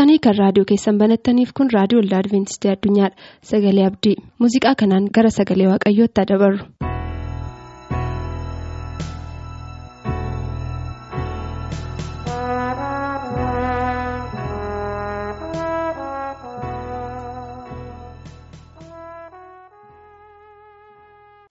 Dhaggeeffatanii 0.04 0.20
kan 0.24 0.36
raadiyoo 0.38 0.66
keessan 0.70 0.98
banattaniif 1.02 1.54
kun 1.60 1.70
raadiyoo 1.74 2.02
Olda 2.04 2.18
Adibeentistii 2.20 2.72
Addunyaadha. 2.72 3.16
Sagalee 3.52 3.86
Abdii. 3.92 4.16
Muuziqaa 4.40 4.76
kanaan 4.84 5.08
gara 5.20 5.30
sagalee 5.40 5.68
Waaqayyootti 5.72 6.28
dabarru. 6.34 6.93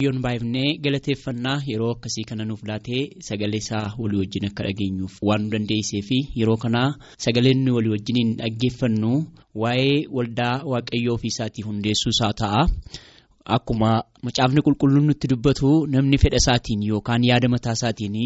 Yoon 0.03 0.19
baay'ifnee 0.25 0.69
galateeffannaa 0.85 1.57
yeroo 1.71 1.91
akkasii 1.95 2.25
kana 2.31 2.45
nuuf 2.49 2.63
laatee 2.71 3.03
sagalee 3.29 3.61
isaa 3.65 3.85
walii 4.03 4.21
wajjin 4.23 4.47
akka 4.49 4.63
dhageenyuuf 4.67 5.15
waan 5.29 5.43
nu 5.45 5.51
dandeessee 5.55 6.03
fi 6.09 6.19
yeroo 6.41 6.57
kanaa 6.65 6.89
sagaleen 7.27 7.69
walii 7.77 7.93
wajjiniin 7.95 8.31
dhaggeeffannu 8.41 9.13
waa'ee 9.65 9.97
waldaa 10.19 10.55
waaqayyoo 10.73 11.15
ofii 11.19 11.33
isaatii 11.35 11.63
hundeessuu 11.71 12.13
isaa 12.17 12.33
ta'a. 12.43 12.63
Akkuma 13.55 13.89
macaafni 14.27 14.61
qulqulluun 14.67 15.07
nutti 15.11 15.27
dubbatu 15.31 15.69
namni 15.95 16.19
fedha 16.25 16.39
isaatiin 16.43 16.83
yookaan 16.91 17.25
yaada 17.29 17.49
mataa 17.55 17.73
isaatiin 17.79 18.17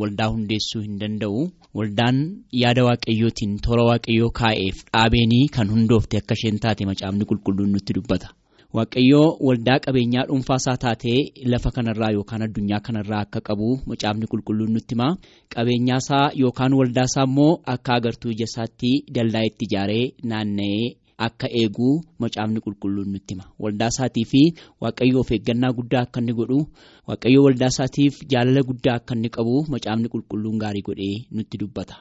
waldaa 0.00 0.26
hundeessuu 0.34 0.82
hin 0.82 0.98
danda'u. 1.02 1.40
Waldaan 1.78 2.16
yaada 2.62 2.84
waaqayyootiin 2.88 3.54
toora 3.66 3.84
waaqayyoo 3.90 4.30
kaa'eef 4.40 4.76
dhaabeenii 4.92 5.46
kan 5.56 5.68
hundoofte 5.76 6.16
akka 6.20 6.34
isheen 6.38 6.58
taate 6.64 6.84
macaafni 6.90 7.24
qulqulluun 7.30 7.70
nutti 7.76 7.92
dubbata. 8.00 8.28
Waaqayyoo 8.76 9.28
waldaa 9.48 9.78
qabeenyaa 9.84 10.22
dhuunfaasaa 10.28 10.76
taatee 10.80 11.20
lafa 11.52 11.70
kanarraa 11.76 12.10
yookaan 12.16 12.42
addunyaa 12.46 12.80
kanarraa 12.88 13.20
akka 13.26 13.40
qabu 13.46 13.68
macaafni 13.90 14.26
qulqulluun 14.32 14.72
nutti 14.76 14.94
hima. 14.94 15.06
Qabeenyaasaa 15.54 16.26
yookaan 16.42 16.72
waldaasaa 16.80 17.24
immoo 17.28 17.52
akka 17.74 17.94
agartuu 17.94 18.30
ija 18.34 18.44
isaatti 18.50 18.90
dallaa 19.18 19.42
itti 19.50 19.64
ijaaree 19.68 20.02
naanna'ee. 20.32 20.90
Akka 21.26 21.46
eeguu 21.60 21.94
macaafni 22.24 22.60
qulqulluun 22.66 23.08
nutti 23.14 23.32
hima. 23.34 23.44
Waldaa 23.62 23.88
isaatii 23.94 24.26
fi 24.32 24.42
waaqayyo 24.82 25.20
of 25.24 25.30
eeggannaa 25.38 25.72
guddaa 25.80 26.02
akka 26.08 26.20
inni 26.24 26.32
godhu 26.42 26.60
waaqayyo 27.08 27.40
waldaa 27.46 27.72
isaatiif 27.74 28.14
jaalala 28.34 28.62
guddaa 28.68 28.96
akka 29.00 29.12
inni 29.16 29.30
qabu 29.38 29.54
macaafni 29.76 30.08
qulqulluun 30.12 30.56
gaarii 30.66 30.84
godhee 30.90 31.16
nutti 31.40 31.56
dubbata. 31.64 31.96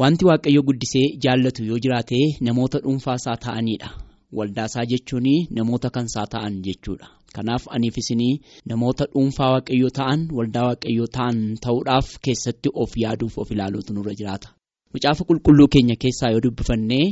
Wanti 0.00 0.24
waaqayyo 0.30 0.60
guddisee 0.68 1.06
jaallatu 1.24 1.60
yoo 1.72 1.78
jiraate 1.88 2.20
namoota 2.46 2.78
dhuunfaasaa 2.84 3.36
ta'anidha. 3.46 3.88
Waldaasaa 4.38 4.84
jechuun 4.90 5.26
namoota 5.56 5.90
kansaa 5.90 6.26
ta'an 6.32 6.62
jechuudha. 6.66 7.06
Kanaaf 7.34 7.64
aniif 7.74 7.96
isinii 8.02 8.40
namoota 8.70 9.04
dhuunfaa 9.12 9.50
waaqayyoo 9.54 9.90
ta'an 9.98 10.20
waldaa 10.38 10.66
waaqayyoo 10.68 11.06
ta'an 11.16 11.36
ta'uudhaaf 11.64 12.06
keessatti 12.24 12.68
of 12.82 12.90
yaaduuf 13.02 13.38
of 13.38 13.50
ilaaluutu 13.50 13.94
nurra 13.94 14.14
jiraata. 14.20 14.48
Macaafa 14.94 15.24
qulqulluu 15.28 15.68
keenya 15.72 15.96
keessaa 16.02 16.30
yoo 16.34 16.40
dubbifannee. 16.46 17.06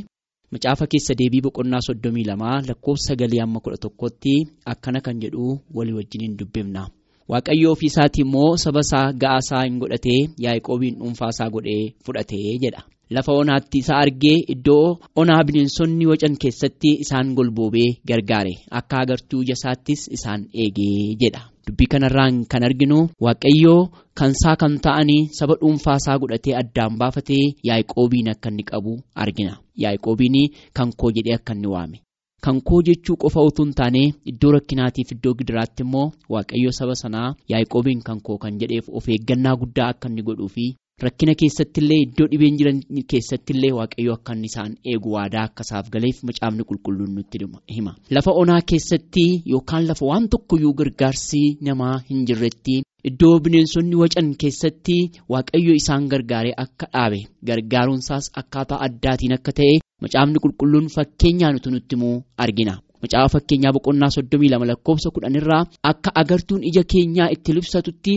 Macaafa 0.52 0.86
keessa 0.92 1.14
deebii 1.20 1.42
boqonnaa 1.46 1.80
soddomii 1.86 2.24
lamaa 2.30 2.56
lakkoofsa 2.68 3.06
sagalii 3.08 3.40
amma 3.44 3.60
kudha 3.64 3.76
tokkotti 3.84 4.34
akkana 4.72 5.00
kan 5.00 5.20
jedhu 5.22 5.58
walii 5.74 5.96
wajjin 5.98 6.22
hin 6.26 6.36
dubbifna. 6.38 6.82
Waaqayyo 7.30 7.72
ofii 7.72 7.86
isaatii 7.92 8.22
immoo 8.26 8.56
saba 8.56 8.80
isaa 8.86 9.12
ga'aa 9.22 9.38
isaa 9.44 9.64
hin 9.64 9.78
godhatee 9.82 10.20
yaa'qoobiin 10.44 10.94
dhuunfaa 11.00 11.28
isaa 11.34 11.50
godhee 11.56 11.82
fudhatee 12.04 12.58
jedha. 12.64 12.82
Lafa 13.16 13.32
onaatti 13.40 13.78
isa 13.82 13.94
argee 14.04 14.36
iddoo 14.54 14.86
onaa 15.20 15.42
bineensonni 15.48 16.06
wacan 16.10 16.34
keessatti 16.42 16.90
isaan 17.04 17.28
golboobee 17.36 17.90
gargaare 18.08 18.54
akka 18.80 18.96
agartuu 19.04 19.40
ija 19.44 19.54
isaattis 19.58 20.00
isaan 20.16 20.42
eegee 20.64 21.14
jedha. 21.22 21.40
Dubbii 21.66 21.86
kanarraan 21.92 22.36
kan 22.50 22.64
arginu 22.68 22.98
waaqayyoo 23.24 23.80
kansaa 24.18 24.56
kan 24.62 24.74
ta'anii 24.84 25.22
saba 25.38 25.54
dhuunfaasaa 25.60 26.18
godhatee 26.22 26.54
addaan 26.60 26.98
baafatee 27.00 27.44
yaa'qoobiin 27.68 28.28
akka 28.32 28.48
inni 28.52 28.64
qabu 28.70 28.92
argina. 29.24 29.54
Yaa'qoobiin 29.82 30.36
kan 30.76 30.90
koo 31.00 31.10
jedhee 31.16 31.36
akka 31.38 31.52
inni 31.56 31.68
waame. 31.74 31.98
Kan 32.44 32.60
koo 32.68 32.80
jechuu 32.88 33.16
qofa 33.22 33.40
utuu 33.48 33.64
hin 33.66 33.74
taane 33.80 34.02
iddoo 34.32 34.52
rakkinaatiif 34.56 35.08
iddoo 35.16 35.34
gidiraatti 35.38 35.82
immoo 35.86 36.06
waaqayyo 36.34 36.70
saba 36.78 36.94
sanaa 37.02 37.30
yaa'qoobiin 37.52 38.00
kan 38.06 38.20
koo 38.26 38.36
kan 38.42 38.58
jedheef 38.60 38.86
of 39.00 39.08
eeggannaa 39.14 39.56
guddaa 39.62 39.88
akka 39.94 40.08
inni 40.10 40.22
godhuu 40.28 40.48
fi 40.56 40.66
rakkina 41.06 41.34
keessattillee 41.40 41.98
iddoo 42.04 42.26
dhibeen 42.32 42.56
jiran 42.60 42.78
keessattillee 43.12 43.72
waaqayyo 43.78 44.12
akka 44.18 44.32
inni 44.36 44.48
isaan 44.52 44.72
eegu 44.92 45.12
waadaa 45.16 45.44
akka 45.48 45.62
isaaf 45.66 45.86
galeef 45.94 46.18
macaafni 46.28 46.64
qulqulluun 46.70 47.12
nutti 47.16 47.38
hima. 47.76 47.92
Lafa 48.16 48.32
onaa 48.42 48.60
keessatti 48.70 49.24
yookaan 49.52 49.86
lafa 49.88 50.06
waan 50.10 50.28
tokkoyyuu 50.32 50.74
gargaarsi 50.80 51.42
namaa 51.68 51.96
hin 52.10 52.26
jirretti. 52.30 52.76
Iddoo 53.08 53.34
bineensonni 53.44 53.96
wacan 54.02 54.28
keessatti 54.42 54.96
waaqayyo 55.32 55.72
isaan 55.80 56.08
gargaaree 56.12 56.54
akka 56.64 56.86
dhaabe 56.92 57.20
gargaaruunsaas 57.48 58.26
akkaataa 58.40 58.82
addaatiin 58.86 59.34
akka 59.38 59.52
ta'e 59.58 59.74
macaafni 60.02 60.38
qulqulluun 60.44 60.88
fakkeenyaan 60.96 61.56
utuu 61.58 61.72
nutti 61.74 61.94
himuu 61.96 62.16
argina. 62.44 62.74
Macaafa 63.02 63.28
fakkeenyaa 63.34 63.72
boqonnaa 63.76 64.10
soddomii 64.16 64.48
lama 64.52 64.66
lakkoofsa 64.70 65.10
kudhanirraa 65.14 65.62
akka 65.90 66.10
agartuun 66.20 66.62
ija 66.70 66.82
keenyaa 66.92 67.28
itti 67.34 67.50
libsatutti 67.56 68.12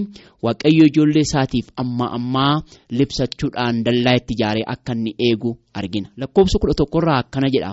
waaqayyo 0.45 0.85
ijoollee 0.89 1.25
isaatiif 1.27 1.67
amma 1.83 2.05
ammaa 2.17 2.53
libsachuudhaan 2.99 3.83
dallaa 3.85 4.15
itti 4.19 4.33
ijaaree 4.37 4.65
akka 4.73 4.91
inni 4.97 5.11
eegu 5.27 5.51
argina. 5.79 6.07
Lakkoofsa 6.21 6.57
kudha 6.61 6.73
tokkorraa 6.81 7.17
akkana 7.23 7.47
jedha. 7.53 7.71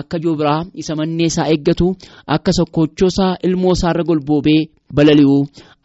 Akka 0.00 0.16
joobiraa 0.24 0.60
isa 0.82 0.92
mannee 1.00 1.26
isaa 1.32 1.48
eeggatu 1.52 1.86
akka 2.36 2.50
sokkoochoosaa 2.58 3.32
ilmoo 3.46 3.72
isaarra 3.78 4.04
golboobee 4.08 4.60
balali'u 4.96 5.36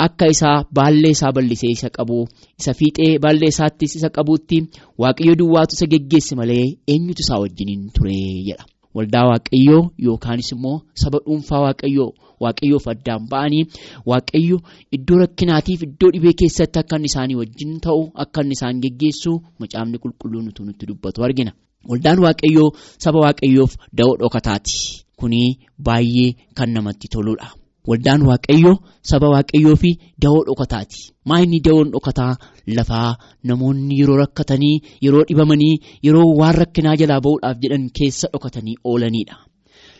akka 0.05 0.25
isaa 0.35 0.57
baallee 0.75 1.13
isaa 1.17 1.31
bal'isee 1.35 1.71
isa 1.77 1.89
qabu 1.97 2.17
isa 2.59 2.71
fiixee 2.79 3.11
baallee 3.23 3.51
isaattis 3.53 3.95
isa 3.99 4.09
qabuutti 4.17 4.57
waaqayyo 5.01 5.33
duwwaatu 5.39 5.73
isa 5.77 5.87
geggeesse 5.93 6.33
malee 6.41 6.65
eenyutu 6.91 7.21
isaa 7.25 7.39
wajjiniin 7.43 7.83
ture 7.95 8.17
jedha. 8.49 8.65
Waldaa 8.97 9.25
waaqayyoo 9.31 9.81
yookaanis 10.05 10.49
immoo 10.55 10.77
saba 11.01 11.17
dhuunfaa 11.25 11.61
waaqayyoo 11.65 12.09
waaqayyoof 12.43 12.85
addaan 12.93 13.21
ba'anii 13.31 13.63
waaqayyo 14.11 14.57
iddoo 14.97 15.17
rakkinaatiif 15.23 15.81
iddoo 15.87 16.09
dhibee 16.13 16.33
keessatti 16.41 16.79
akka 16.81 16.95
inni 16.99 17.09
isaanii 17.11 17.37
wajjin 17.41 17.73
ta'u 17.85 18.01
akka 18.23 18.39
inni 18.43 18.55
isaan 18.57 18.81
geggeessu 18.83 19.31
macaafni 19.59 19.97
qulqulluun 20.03 20.47
utuu 20.51 20.65
nutti 20.65 20.85
dubbatu 20.89 21.23
argina. 21.27 21.51
Waldaan 21.89 22.19
waaqayyoo 22.25 22.69
saba 23.03 23.19
waaqayyoof 23.25 23.71
da'oo 23.97 24.15
dhokataati. 24.21 24.75
Kuni 25.19 25.41
baay'ee 25.85 26.29
kan 26.57 26.69
namatti 26.75 27.07
toludha. 27.13 27.47
Waldaan 27.89 28.21
waaqayyoo 28.29 28.75
saba 29.11 29.27
waaqayyoo 29.33 29.75
fi 29.83 29.91
da'oo 30.23 30.41
dhokataati. 30.47 30.99
Maa 31.29 31.39
inni 31.45 31.59
da'oon 31.67 31.91
dhokataa 31.93 32.31
lafaa 32.77 33.09
namoonni 33.51 33.99
yeroo 34.01 34.17
rakkatanii 34.23 34.75
yeroo 35.05 35.23
dhibamanii 35.29 35.75
yeroo 36.07 36.27
waan 36.41 36.55
rakkinaa 36.61 36.95
jalaa 37.01 37.21
ba'uudhaaf 37.27 37.57
jedhan 37.63 37.85
keessa 37.99 38.27
dhokatanii 38.33 38.75
oolanidha. 38.91 39.35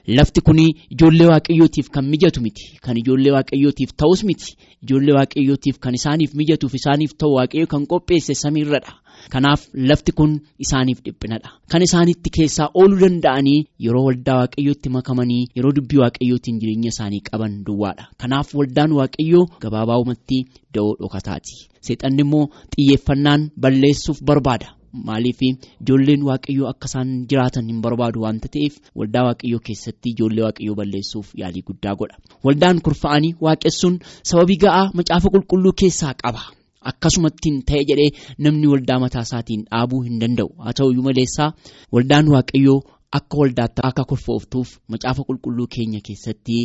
Lafti 0.07 0.41
kun 0.41 0.57
ijoollee 0.89 1.27
waaqayyootiif 1.27 1.89
kan 1.89 2.05
mijatu 2.05 2.41
miti. 2.41 2.77
Kan 2.81 2.97
ijoollee 2.97 3.31
waaqayyootiif 3.33 3.89
ta'us 3.97 4.23
miti. 4.23 4.55
Ijoollee 4.83 5.15
waaqayyootiif 5.17 5.79
kan 5.79 5.93
isaaniif 5.93 6.33
mijatuuf 6.33 6.73
isaaniif 6.75 7.11
ta'u 7.17 7.33
waaqayyo 7.35 7.67
kan 7.67 7.85
qopheesse 7.87 8.33
samiirradha. 8.33 8.93
Kanaaf 9.29 9.61
lafti 9.73 10.11
kun 10.11 10.39
isaaniif 10.65 11.01
dhiphinadha. 11.05 11.49
Kan 11.71 11.81
isaanitti 11.81 12.29
keessaa 12.37 12.69
ooluu 12.73 12.99
danda'anii 13.01 13.65
yeroo 13.85 14.05
waldaa 14.07 14.37
waaqayyootti 14.41 14.89
makamanii 14.89 15.43
yeroo 15.55 15.73
dubbii 15.75 15.99
waaqayyootiin 16.03 16.59
jireenya 16.61 16.89
isaanii 16.95 17.21
qaban 17.31 17.63
duwwaadha. 17.65 18.07
Kanaaf 18.21 18.55
waldaan 18.55 18.91
waaqayyoo 18.99 19.45
gabaabaa'umatti 19.61 20.37
da'oo 20.75 20.95
dhokataati. 21.01 21.55
Seexanni 21.81 22.21
immoo 22.25 22.45
xiyyeeffannaan 22.75 23.49
balleessuuf 23.61 24.19
barbaada. 24.23 24.67
Maaliif 25.07 25.39
ijoolleen 25.47 26.23
waaqayyoo 26.29 26.67
akka 26.73 26.87
isaan 26.91 27.09
jiraatan 27.29 27.67
hin 27.71 27.81
barbaadu 27.85 28.21
waanta 28.25 28.47
ta'eef 28.53 28.73
waldaa 28.99 29.23
waaqayyoo 29.27 29.59
keessatti 29.67 30.09
ijoollee 30.13 30.43
waaqayyoo 30.47 30.75
balleessuuf 30.79 31.27
yaalii 31.41 31.63
guddaa 31.71 31.95
godha. 31.99 32.17
Waldaan 32.45 32.81
kurfa'anii 32.85 33.33
waaqessuun 33.47 33.99
sababii 34.31 34.57
ga'aa 34.63 34.85
macaafa 35.01 35.27
qulqulluu 35.35 35.73
keessaa 35.81 36.13
qaba. 36.23 36.41
Akkasumattiin 36.91 37.57
ta'e 37.69 37.81
jedhee 37.89 38.11
namni 38.45 38.67
waldaa 38.73 38.99
mataa 39.03 39.21
isaatiin 39.27 39.63
dhaabuu 39.71 40.01
hin 40.07 40.19
danda'u. 40.21 40.49
Haa 40.63 40.73
ta'uyyuu 40.79 41.03
maleessaa 41.07 41.49
waldaan 41.95 42.27
waaqayyoo 42.35 42.79
akka 43.17 43.37
waldaatti 43.41 43.81
akka 43.89 44.03
kurfooftuuf 44.11 44.69
macaafa 44.93 45.21
qulqulluu 45.29 45.67
keenya 45.75 45.99
keessatti 46.07 46.57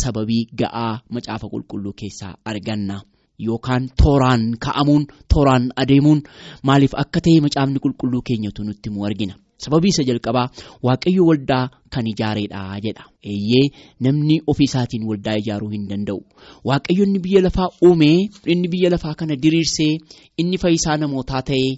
sababii 0.00 0.42
ga'aa 0.60 0.92
macaafa 1.16 1.46
qulqulluu 1.54 1.92
keessaa 2.02 2.34
arganna. 2.52 2.96
Yookaan 3.38 3.88
tooraan 4.02 4.42
ka'amuun 4.64 5.06
tooraan 5.34 5.64
adeemuun 5.76 6.20
maaliif 6.62 6.94
akka 7.02 7.20
ta'e 7.24 7.40
macaafni 7.46 7.78
qulqulluu 7.84 8.22
keenyatu 8.28 8.64
nutti 8.64 8.88
himu 8.90 9.04
argina. 9.08 9.34
Sababii 9.64 9.90
isa 9.94 10.02
jalqabaa 10.08 10.48
waaqayyo 10.86 11.22
waldaa 11.30 11.64
kan 11.94 12.06
ijaareedha 12.12 12.62
jedha. 12.84 13.04
Eeyyee 13.32 13.66
namni 14.04 14.36
ofii 14.50 14.66
isaatiin 14.70 15.04
waldaa 15.10 15.36
ijaaruu 15.42 15.70
hin 15.74 15.84
danda'u. 15.90 16.20
Waaqayyo 16.68 17.04
inni 17.06 17.20
biyya 17.26 17.40
lafaa 17.46 17.68
uumee 17.86 18.18
inni 18.54 18.68
biyya 18.72 18.90
lafaa 18.94 19.14
kana 19.20 19.36
diriirsee 19.42 19.92
inni 20.40 20.58
fayyisaa 20.62 20.96
namootaa 21.02 21.42
ta'ee 21.50 21.70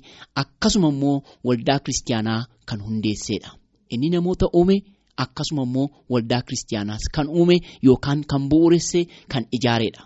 akkasuma 0.42 0.88
immoo 0.94 1.16
waldaa 1.48 1.78
kiristaanaa 1.84 2.40
kan 2.68 2.80
hundeessedha. 2.86 3.50
Inni 3.94 4.08
namoota 4.16 4.46
uume 4.58 4.76
akkasuma 5.22 5.62
immoo 5.68 5.86
waldaa 6.12 6.42
kiristaanaas 6.46 7.04
kan 7.14 7.26
uume 7.38 7.56
yookaan 7.86 8.20
kan 8.30 8.42
bu'uuresse 8.50 9.00
kan 9.32 9.44
ijaareedha. 9.56 10.02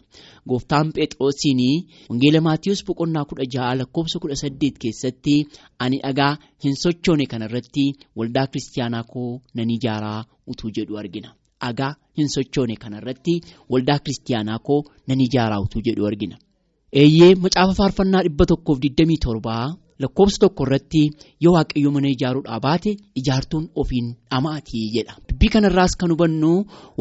Gooftaan 0.48 0.92
Phexroosiin 0.96 1.60
Wangeela 2.10 2.40
Maatiyus 2.46 2.80
boqonnaa 2.86 3.24
kudha 3.30 3.44
ja'a 3.54 3.74
lakkoofsa 3.78 4.18
kudha 4.22 4.36
saddeet 4.42 4.76
keessatti 4.82 5.34
ani 5.84 5.98
dhagaa 6.04 6.32
hin 6.64 6.74
sochoone 6.82 7.26
kanarratti 7.32 7.84
waldaa 8.18 8.46
kiristaanaa 8.52 9.04
koo 9.12 9.30
nan 9.56 9.70
ijaaraa 9.76 10.20
utuu 10.50 10.70
jedhu 10.76 10.96
argina. 11.02 11.30
Dhagaa 11.62 11.92
hin 12.18 12.28
sochoone 12.34 12.76
kanarratti 12.84 13.34
waldaa 13.72 13.98
kiristaanaa 14.04 14.58
koo 14.68 14.80
nan 15.08 15.20
ijaaraa 15.26 15.60
utuu 15.66 15.82
jedhu 15.88 16.06
argina. 16.10 16.36
Eeyyee 16.92 17.34
macaafa 17.44 17.74
faarfannaa 17.80 18.22
dhibba 18.26 18.44
tokkoof 18.50 18.78
digdamii 18.82 19.18
torbaa 19.24 19.66
lakkoofsa 20.02 20.38
tokko 20.42 20.62
irratti 20.66 21.02
yoo 21.44 21.52
waaqayyo 21.56 21.90
mana 21.94 22.08
ijaaruudhaa 22.14 22.60
baate 22.66 22.90
ijaartuun 23.20 23.64
ofiin 23.82 24.08
dhamaatii 24.30 24.84
jedha. 24.96 25.14
Dubbii 25.28 25.50
kanarraas 25.54 25.96
kan 26.00 26.10
hubannu 26.14 26.52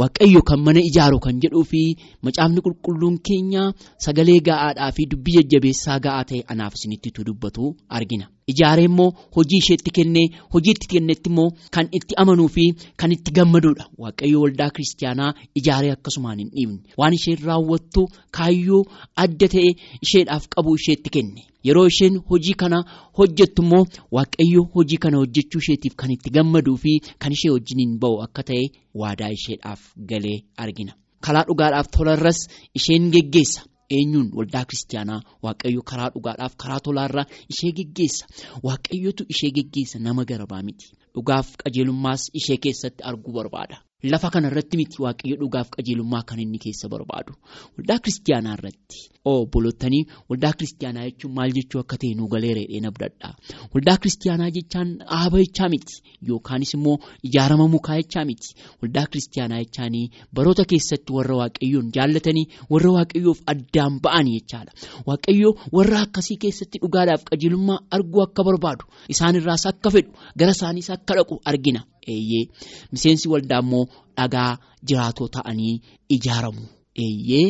waaqayyo 0.01 0.41
kan 0.49 0.60
mana 0.67 0.79
ijaaru 0.89 1.19
kan 1.25 1.36
jedhuu 1.43 1.63
fi 1.71 1.81
macaafni 2.25 2.62
qulqulluun 2.65 3.17
keenya 3.27 3.63
sagalee 4.05 4.39
ga'aadhaa 4.47 4.91
fi 4.95 5.03
dubbii 5.12 5.36
jajjabeessaa 5.38 5.99
ga'aa 6.05 6.23
ta'e 6.29 6.41
anaaf 6.53 6.73
isinitti 6.77 7.10
dubbatu 7.29 7.75
argina. 7.99 8.25
Ijaaree 8.51 8.86
immoo 8.89 9.10
hojii 9.36 9.57
isheetti 9.63 9.91
kennee 9.97 10.27
hojii 10.53 10.73
itti 10.75 10.88
kennetti 10.93 11.29
immoo 11.29 11.49
kan 11.75 11.88
itti 11.97 12.13
amanuu 12.21 12.47
fi 12.55 12.65
kan 12.99 13.12
itti 13.15 13.31
gammaduudha. 13.38 13.86
Waaqayyo 14.03 14.38
waldaa 14.43 14.69
kiristaanaa 14.75 15.33
ijaaree 15.60 15.91
akkasumaan 15.95 16.39
hin 16.39 16.49
dhiibne 16.55 16.79
waan 17.01 17.13
isheen 17.17 17.39
raawwattu 17.49 18.01
kaayyoo 18.38 18.81
adda 19.25 19.47
ta'e 19.55 19.69
isheedhaaf 20.05 20.43
qabu 20.55 20.75
isheetti 20.79 21.10
kenne. 21.17 21.41
Yeroo 21.67 21.86
isheen 21.91 22.15
hojii 22.30 22.53
kana 22.62 22.80
hojjettu 23.19 23.62
immoo 23.65 23.84
waaqayyo 24.17 24.62
hojii 24.75 24.97
kana 25.06 25.17
hojjechuu 25.21 25.62
isheetiif 25.63 25.95
kan 26.01 26.12
itti 26.15 26.30
gammaduu 26.36 26.77
fi 26.84 26.93
kan 27.21 27.32
ishee 27.38 27.51
wajjiniin 27.56 27.97
ba'u 28.01 28.21
akka 28.25 28.43
ta'e 28.49 28.65
waadaa 29.01 29.32
isheedhaaf 29.38 29.82
galee 30.12 30.38
argina. 30.65 30.93
Karaa 31.25 31.45
dhugaadhaaf 31.49 31.88
tolarras 31.97 32.39
isheen 32.80 33.12
geggeessa. 33.15 33.62
eenyuun 33.97 34.25
waldaa 34.38 34.63
kiristaanaa 34.69 35.19
waaqayyo 35.45 35.82
karaa 35.89 36.08
dhugaadhaaf 36.15 36.53
karaa 36.62 36.80
tolaarraa 36.86 37.23
ishee 37.53 37.69
geggeessa 37.77 38.25
waaqayyotu 38.67 39.23
ishee 39.34 39.51
geggeessa 39.58 39.99
nama 40.08 40.25
garabaa 40.32 40.60
miti 40.69 40.88
dhugaaf 41.17 41.47
qajeelummaas 41.63 42.21
ishee 42.39 42.58
keessatti 42.65 43.01
arguu 43.12 43.34
barbaada. 43.39 43.77
Lafa 44.13 44.30
kana 44.34 44.47
irratti 44.51 44.75
miti 44.80 44.97
waaqayyo 45.03 45.36
dhugaaf 45.41 45.67
qajeelummaa 45.75 46.23
kan 46.30 46.39
inni 46.43 46.60
keessa 46.65 46.88
barbaadu. 46.93 47.32
Waldaa 47.77 47.99
kiristaanaa 48.03 48.56
irratti 48.58 48.99
obbolootanii 49.32 50.01
waldaa 50.30 50.51
kiristaanaa 50.58 51.06
jechuun 51.08 51.34
maal 51.38 51.51
jechuu 51.58 51.80
akka 51.84 51.95
ta'e 52.01 52.12
nu 52.19 52.25
galee 52.34 52.51
reedhee 52.58 52.82
nabdadha 52.86 53.30
waldaa 53.73 53.95
kiristaanaa 54.03 54.49
jechaan 54.58 54.89
dhaaba 55.10 55.38
jechaa 55.43 55.69
miti 55.73 55.95
yookaanis 56.30 56.71
immoo 56.77 56.95
ijaarama 57.30 57.65
mukaa 57.73 57.97
jechaa 58.01 58.25
miti. 58.30 58.49
Waldaa 58.82 59.06
kiristaanaa 59.12 59.60
jechaanii 59.63 60.06
baroota 60.36 60.63
keessatti 60.73 61.10
warra 61.17 61.36
waaqayyoon 61.41 61.88
jaallatanii 61.97 62.45
warra 62.75 62.91
waaqayyoof 62.97 63.39
addaan 63.53 63.93
ba'anii 64.06 64.36
jechaadha. 64.39 64.71
Waaqayyoo 65.10 65.53
warra 65.80 65.97
akkasii 66.06 66.38
keessatti 66.45 66.77
dhugaadhaaf 66.86 67.21
qajeelummaa 67.32 67.80
arguu 67.97 68.21
akka 68.27 68.41
barbaadu. 68.51 68.84
Isaanirraas 69.15 69.65
akka 69.73 69.89
fedhu 69.97 70.12
gara 70.39 70.53
isaaniis 70.58 70.89
akka 71.07 71.15
dhaqu 71.19 71.35
argina. 71.51 71.81
Eeyyee 72.13 72.43
miseensi 72.91 73.25
waldaa 73.33 73.61
immoo 73.63 73.85
dhagaa 74.17 74.51
jiraatoo 74.87 75.27
ta'anii 75.35 75.75
ijaaramu 76.15 76.63
eeyyee. 77.05 77.47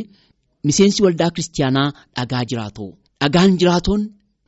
Miseensi 0.67 0.99
waldaa 1.05 1.29
kiristaanaa 1.35 1.89
dhagaa 2.17 2.43
jiraatoo 2.49 2.89
dhagaan 3.21 3.51
jiraatoon 3.61 4.01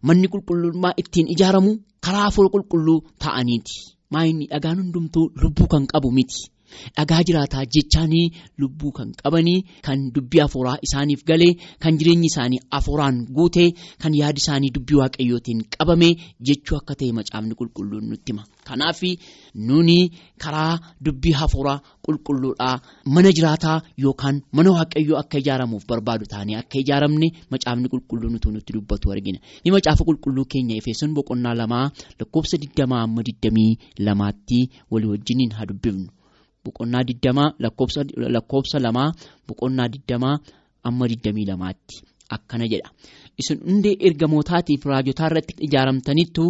manni 0.07 0.27
qulqullummaa 0.33 0.93
ittiin 1.01 1.27
ijaaramu 1.35 1.71
karaa 2.05 2.23
hafuura 2.27 2.49
qulqulluu 2.55 2.99
ta'aniiti 3.23 3.75
maayinni 4.13 4.45
dhagaan 4.51 4.77
hundumtuu 4.81 5.25
lubbuu 5.41 5.67
kan 5.73 5.83
qabu 5.91 6.09
miti 6.17 6.39
dhagaa 6.97 7.21
jiraataa 7.27 7.65
jechaanii 7.75 8.25
lubbuu 8.61 8.91
kan 8.97 9.09
qabanii 9.23 9.59
kan 9.87 9.99
dubbii 10.15 10.41
hafuuraa 10.45 10.77
isaaniif 10.87 11.21
galee 11.29 11.51
kan 11.83 11.97
jireenyi 11.99 12.27
isaanii 12.31 12.59
hafuuraan 12.77 13.17
guutee 13.37 13.69
kan 14.03 14.13
yaadi 14.21 14.39
isaanii 14.43 14.71
dubbii 14.77 14.99
waaqayyootiin 15.01 15.61
qabame 15.77 16.09
jechuu 16.47 16.77
akka 16.81 16.93
ta'e 16.99 17.11
macaafni 17.19 17.53
qulqulluun 17.59 18.05
nutti 18.11 18.31
hima 18.33 18.43
kanaaf 18.69 19.01
nuni 19.67 19.99
karaa 20.43 20.73
dubbii 21.05 21.35
hafuuraa 21.41 21.77
qulqulluudhaa 22.05 22.75
mana 23.15 23.29
jiraataa 23.37 23.77
yookaan 24.03 24.41
mana 24.57 24.69
waaqayyoo 24.77 25.17
akka 25.23 25.37
ijaaramuuf 25.43 25.83
barbaadu 25.91 26.25
taanii 26.33 26.55
akka 26.61 26.77
ijaaramne 26.83 27.27
macaafni 27.51 27.87
qulqulluu 27.93 28.29
nutti 28.55 28.73
dubbatu 28.77 29.11
argina 29.15 29.39
ni 29.63 29.69
macaafa 29.75 30.03
qulqulluu 30.09 30.45
keenya 30.53 30.75
efesoon 30.81 31.11
boqonnaa 31.17 31.55
lamaa 31.61 31.85
lakkoofsa 32.19 32.55
20 32.57 33.03
amma 33.03 33.21
22tti 33.21 34.59
walii 34.91 35.09
wajjiniin 35.13 35.51
haa 35.57 35.65
dubbifnu. 35.69 36.07
Boqonnaa 36.69 37.03
digdamaa 37.09 37.49
lakkoofsa 38.35 38.79
lamaa 38.85 39.09
boqonnaa 39.47 39.87
digdamaa 39.93 40.35
amma 40.87 41.05
digdamii 41.11 41.45
lamaatti. 41.51 41.95
Akkana 42.35 42.65
jedha. 42.71 42.89
Isin 43.41 43.57
hundee 43.69 43.95
ergamootaatiif 44.07 44.85
raajotaa 44.85 45.27
irratti 45.31 45.53
ijaaramtanittu 45.67 46.45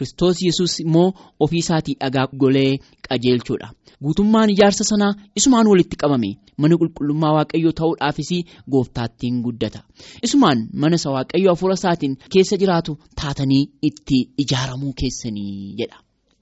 Kiristoos 0.00 0.38
yesus 0.46 0.72
immoo 0.80 1.08
ofii 1.44 1.58
isaatii 1.64 1.94
dhagaa 2.00 2.26
golee 2.42 2.78
qajeelchuudha. 3.08 3.68
Guutummaan 4.04 4.50
ijaarsa 4.54 4.84
sanaa 4.90 5.12
isumaan 5.38 5.66
walitti 5.70 5.96
qabame 6.02 6.30
mana 6.60 6.74
qulqullummaa 6.80 7.32
waaqayyoo 7.36 7.72
ta'uudhaafis 7.80 8.30
gooftaattiin 8.72 9.42
guddata. 9.44 9.80
Isumaan 10.26 10.58
mana 10.82 10.96
isa 11.00 11.10
waaqayyoo 11.16 11.52
hafuura 11.54 11.74
isaatiin 11.80 12.14
keessa 12.32 12.56
jiraatu 12.62 12.92
taatanii 13.20 13.64
itti 13.88 14.18
ijaaramuu 14.42 14.92
keessanii 15.00 15.74
jedha. 15.80 15.98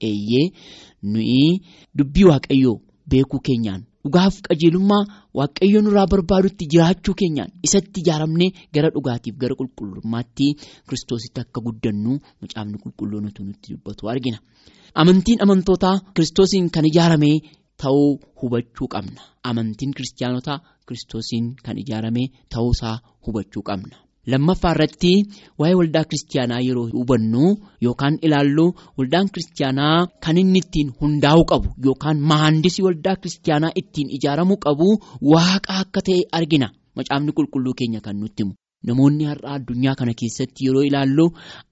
Eeyyee 0.09 0.45
nuyi 1.11 1.43
dubbii 1.97 2.27
waaqayyoo. 2.31 2.77
Beekuu 3.11 3.39
keenyaan. 3.47 3.81
Dhugaaf 4.03 4.35
qajeelummaa 4.47 5.03
waaqayyoon 5.37 5.87
irraa 5.89 6.07
barbaadutti 6.13 6.65
jiraachuu 6.73 7.15
keenyaan 7.21 7.51
isatti 7.67 7.99
ijaaramnee 8.03 8.49
gara 8.75 8.89
dhugaatiif 8.95 9.35
gara 9.41 9.55
qulqullummaatti 9.59 10.47
kiristoositti 10.87 11.39
akka 11.43 11.59
guddannu 11.65 12.13
macaafni 12.41 12.77
qulqulluu 12.83 13.21
nuti 13.25 13.41
nutti 13.47 13.67
dubbatu 13.73 14.03
argina. 14.13 14.37
Amantiin 15.01 15.41
amantootaa 15.45 15.95
kiristoosiin 16.15 16.69
kan 16.75 16.85
ijaarame 16.91 17.31
ta'uu 17.81 18.09
hubachuu 18.41 18.87
qabna. 18.93 19.21
Amantiin 19.49 19.91
kiristaanotaa 19.97 20.59
kiristoosiin 20.87 21.45
kan 21.65 21.77
ijaarame 21.83 22.23
ta'uusaa 22.53 22.95
hubachuu 23.25 23.63
qabna. 23.69 23.95
Lammaffaa 24.31 24.71
irratti 24.75 25.11
waa'ee 25.59 25.77
waldaa 25.79 26.03
kiristaanaa 26.09 26.61
yeroo 26.67 26.87
hubannu 26.97 27.43
yookaan 27.85 28.15
ilaallu 28.27 28.65
waldaan 28.97 29.27
kiristaanaa 29.33 29.97
kan 30.25 30.37
inni 30.43 30.59
ittiin 30.63 30.89
hundaa'uu 31.01 31.45
qabu 31.51 31.67
yookaan 31.85 32.17
mahandisii 32.31 32.85
waldaa 32.87 33.15
kiristaanaa 33.21 33.71
ittiin 33.81 34.09
ijaaramuu 34.17 34.59
qabu 34.65 34.87
waaqa 35.33 35.71
akka 35.83 36.01
ta'e 36.07 36.19
argina 36.39 36.67
macaafni 36.97 37.31
qulqulluu 37.37 37.73
keenya 37.79 38.01
kan 38.07 38.15
nutti 38.23 38.41
himu. 38.43 38.53
Namoonni 38.87 39.23
har'a 39.29 39.49
addunyaa 39.57 39.95
kana 39.99 40.13
keessatti 40.19 40.61
yeroo 40.65 40.83
ilaallu 40.89 41.25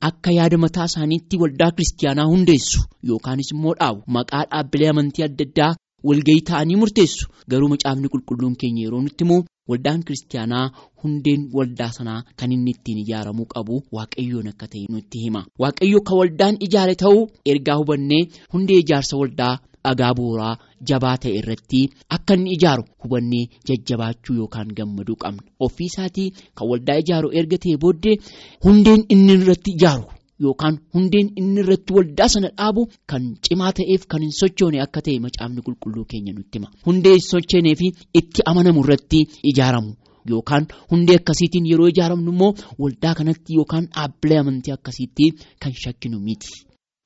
akka 0.10 0.30
yaada 0.38 0.58
mataa 0.64 0.88
isaaniitti 0.92 1.36
waldaa 1.44 1.72
kiristaanaa 1.76 2.26
hundeessu 2.32 2.80
yookaanis 3.10 3.50
immoo 3.56 3.74
dhaabu 3.80 4.00
maqaa 4.16 4.44
dhaabbilee 4.52 4.90
amantii 4.94 5.24
adda 5.28 5.44
addaa 5.50 5.72
walgahii 6.10 6.44
ta'anii 6.50 6.78
murteessu 6.82 7.24
garuu 7.52 7.70
macaafni 7.74 8.08
qulqulluun 8.16 8.56
keenya 8.64 8.82
yeroo 8.86 9.02
nutti 9.06 9.24
himu. 9.26 9.38
Waldaan 9.70 10.02
kiristaanaa 10.08 10.66
hundeen 11.04 11.42
waldaa 11.58 11.92
sanaa 11.98 12.22
kan 12.40 12.52
inni 12.56 12.72
ittiin 12.76 13.00
ijaaramuu 13.04 13.46
qabu 13.54 13.76
waaqayyoon 13.98 14.48
akka 14.52 14.68
ta'e 14.74 14.86
nutti 14.96 15.18
hima. 15.24 15.42
Waaqayyo 15.62 16.00
kan 16.08 16.18
waldaan 16.22 16.56
ijaare 16.68 16.96
ta'uu 17.04 17.24
ergaa 17.54 17.78
hubannee 17.82 18.24
hundee 18.54 18.80
ijaarsa 18.84 19.18
waldaa 19.22 19.54
dhagaa 19.88 20.14
bu'uuraa 20.18 20.56
jabaa 20.90 21.16
ta'e 21.24 21.34
irratti 21.40 21.82
akka 22.16 22.34
inni 22.38 22.52
ijaaru 22.58 22.84
hubannee 23.04 23.44
jajjabaachuu 23.70 24.36
yookaan 24.40 24.70
gammaduu 24.78 25.16
qabna. 25.24 25.42
Ofii 25.66 25.88
isaatii 25.92 26.30
kan 26.58 26.68
waldaa 26.72 26.98
ijaaru 27.04 27.28
erga 27.42 27.58
ta'e 27.66 27.78
booddee 27.84 28.16
hundeen 28.66 29.02
inni 29.16 29.34
irratti 29.42 29.72
ijaaru. 29.78 30.04
Yookaan 30.46 30.76
hundeen 30.96 31.28
inni 31.42 31.60
irratti 31.64 31.94
waldaa 31.98 32.28
sana 32.34 32.50
dhaabu 32.58 32.82
kan 33.12 33.24
cimaa 33.48 33.72
ta'eef 33.80 34.04
kan 34.12 34.22
hin 34.26 34.34
sochoone 34.42 34.78
akka 34.86 35.00
ta'e 35.08 35.20
macaafni 35.26 35.62
qulqulluu 35.70 36.06
keenya 36.12 36.34
nutti 36.38 36.56
hima. 36.60 36.70
Hundee 36.88 37.14
hin 37.18 37.26
sochoonee 37.32 37.76
fi 37.82 37.88
itti 38.22 38.40
amanamu 38.52 38.80
irratti 38.86 39.20
ijaaramu 39.54 39.92
yookaan 40.32 40.66
hundee 40.92 41.16
akkasiitiin 41.22 41.66
yeroo 41.72 41.90
ijaaramnu 41.94 42.32
immoo 42.36 42.52
waldaa 42.84 43.14
kanatti 43.20 43.52
yookaan 43.60 43.86
dhaabbilee 43.96 44.40
amantii 44.44 44.74
akkasiitti 44.78 45.26
kan 45.66 45.74
shakkinu 45.84 46.20
miti. 46.30 46.50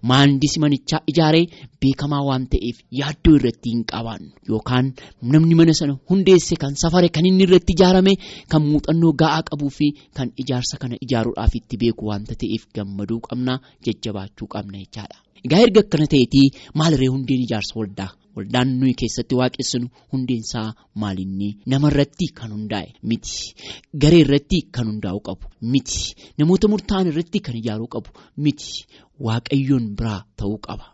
Maandisi 0.09 0.59
manichaa 0.63 0.99
ijaaree 1.11 1.45
beekamaa 1.81 2.21
waan 2.27 2.45
ta'eef 2.53 2.77
yaaddoo 2.99 3.33
irratti 3.39 3.69
hin 3.73 3.83
qabaannu 3.91 4.29
yookaan 4.53 4.87
namni 5.35 5.55
mana 5.59 5.73
sana 5.79 5.93
hundeesse 6.11 6.55
kan 6.63 6.73
safare 6.83 7.09
kan 7.17 7.25
inni 7.31 7.43
irratti 7.47 7.73
ijaarame 7.77 8.13
kan 8.53 8.61
muuxannoo 8.69 9.13
ga'aa 9.23 9.41
qabuu 9.49 9.69
fi 9.79 9.87
kan 10.19 10.27
ijaarsa 10.45 10.75
kana 10.85 10.95
ijaaruudhaaf 11.07 11.53
itti 11.61 11.75
beeku 11.83 12.03
waanta 12.13 12.33
ta'eef 12.45 12.63
gammaduu 12.79 13.19
qabna 13.27 13.53
jajjabaachuu 13.87 14.47
qabna 14.55 14.77
jechaadha. 14.83 15.17
Egaa 15.45 15.61
erga 15.65 15.81
akkana 15.85 16.05
ta'eetii 16.13 16.47
maalirree 16.79 17.11
hundeen 17.13 17.41
ijaarsa 17.45 17.73
waldaa? 17.79 18.09
Waldaan 18.37 18.69
nuyi 18.79 18.93
keessatti 18.99 19.35
waaqessinu 19.39 19.87
hundeensaa 20.13 20.67
maalinni 21.03 21.49
namarratti 21.73 22.27
kan 22.39 22.51
hundaa'e 22.55 22.89
miti. 23.11 23.33
Garee 24.03 24.21
irratti 24.25 24.59
kan 24.77 24.87
hundaa'uu 24.91 25.23
qabu 25.29 25.45
miti. 25.73 26.01
Namoota 26.39 26.67
murtaa'an 26.73 27.09
irratti 27.11 27.39
kan 27.47 27.55
ijaaruu 27.61 27.89
qabu 27.95 28.09
miti. 28.45 28.69
Waaqayyoon 29.27 29.85
biraa 29.97 30.21
ta'uu 30.39 30.59
qaba. 30.67 30.85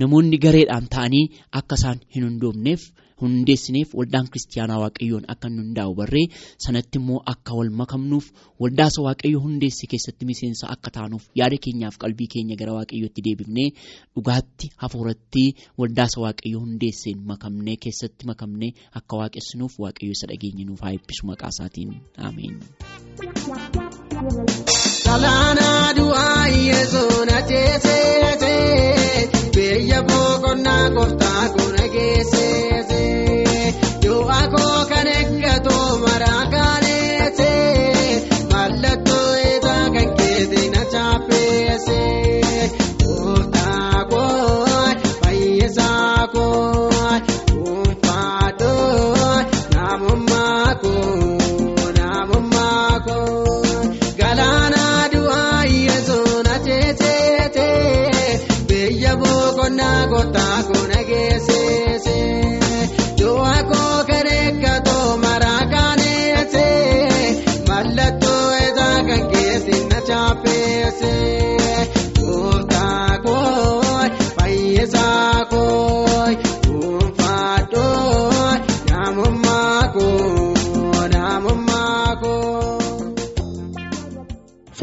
Namoonni 0.00 0.38
gareedhaan 0.46 0.86
ta'anii 0.94 1.24
akka 1.60 1.76
isaan 1.80 1.98
hin 2.14 2.24
hundoofneef 2.28 2.82
hundeessineef 3.22 3.88
waldaan 3.98 4.26
kiristaanaa 4.32 4.78
waaqayyoon 4.84 5.24
akka 5.34 5.48
nu 5.52 5.62
hundaa'u 5.64 5.94
barree 6.00 6.24
sanatti 6.64 6.98
immoo 7.00 7.20
akka 7.32 7.52
wal 7.58 7.70
makamnuuf 7.80 8.26
waldaasa 8.62 9.00
waaqayyo 9.06 9.38
hundeessi 9.46 9.86
keessatti 9.92 10.24
miseensa 10.30 10.64
akka 10.74 10.90
taanuuf 10.96 11.24
yaada 11.40 11.56
keenyaaf 11.66 11.96
qalbii 12.04 12.28
keenya 12.34 12.56
gara 12.62 12.72
waaqayyootti 12.78 13.20
deebifnee 13.26 13.68
dhugaatti 14.14 14.66
hafuuratti 14.84 15.44
waldaasa 15.82 16.18
waaqayyo 16.24 16.58
hundeesseen 16.64 17.18
makamnee 17.32 17.76
keessatti 17.86 18.22
makamnee 18.32 18.70
akka 19.00 19.14
waaqessunuuf 19.22 19.74
waaqayyo 19.84 20.12
isa 20.18 20.26
dhageenyinuuf 20.32 20.80
haa 20.86 20.92
eebbisu 20.98 21.22
maqaa 21.32 21.52
isaatiin 21.56 21.90
ameen. 22.28 22.54
Salaanaa 25.06 25.86
du'aa 25.98 26.46
yesuun 26.68 27.30
ateesee 27.38 29.30
biyya 29.56 30.00
boqonnaa 30.08 30.84
kooftaa. 30.96 31.55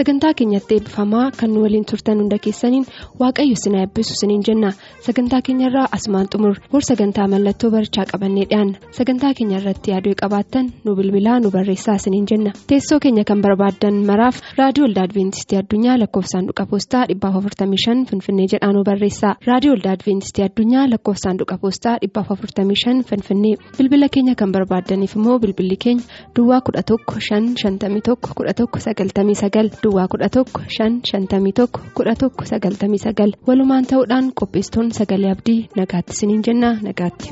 Sagantaa 0.03 0.33
keenyatti 0.39 0.75
eebbifamaa 0.75 1.25
kan 1.39 1.51
nu 1.55 1.61
waliin 1.63 1.85
turtan 1.89 2.19
hunda 2.21 2.37
keessaniin 2.45 2.85
waaqayyo 3.21 3.53
isin 3.57 3.75
eebbisu 3.81 4.15
isiniin 4.17 4.41
jenna. 4.47 4.71
Sagantaa 5.03 5.41
keenyarraa 5.45 5.87
asumaan 5.95 6.27
xumur 6.33 6.55
bor 6.71 6.81
sagantaa 6.87 7.25
mallattoo 7.27 7.69
barichaa 7.71 8.05
qabannee 8.11 8.45
dhiyaanna. 8.51 8.77
Sagantaa 8.97 9.31
keenya 9.37 9.57
irratti 9.59 9.91
yaaduu 9.91 10.13
qabaattan 10.21 10.69
nu 10.85 10.93
bilbilaa 10.95 11.39
nu 11.43 11.49
barreessaa 11.55 11.95
isiniin 11.99 12.27
jenna. 12.31 12.51
Teessoo 12.69 12.99
keenya 13.03 13.23
kan 13.29 13.41
barbaaddan 13.45 13.97
maraaf 14.09 14.39
raadiyoo 14.59 14.85
waldaa 14.87 15.03
adventistii 15.07 15.57
addunyaa 15.61 15.97
lakkoofsaanduqa 16.03 16.65
poostaa 16.71 17.03
455 17.15 18.05
finfinnee 18.11 18.45
jedhaa 18.53 18.71
nu 18.77 18.83
barreessaa. 18.89 19.33
Raadiyoo 19.49 19.73
waldaa 19.75 19.93
adventistii 19.97 20.45
addunyaa 20.47 20.85
lakkoofsaanduqa 20.93 21.57
poostaa 21.65 21.97
455 22.07 23.03
finfinnee 23.09 23.55
bilbila 23.77 24.09
keenya 24.15 24.35
kan 24.43 24.51
barbaaddaniif 24.55 25.15
immoo 25.19 25.37
bilbilli 25.39 25.77
keenya 25.87 26.03
duwwaa 26.39 26.61
11 26.71 26.97
551 27.11 28.15
11 28.39 28.67
99 28.77 29.83
duwwaa 29.83 30.07
11 30.15 30.45
551 30.55 31.67
11 31.99 32.31
99 32.39 33.37
walumaan 33.47 33.85
ta'uudhaan 33.91 34.31
qopheessitoonni 34.41 34.92
sagalee 34.97 35.31
abdii 35.35 35.59
nagaatti 35.79 36.11
isiniin 36.17 36.43
jenna 36.47 36.69
nagaatti. 36.87 37.27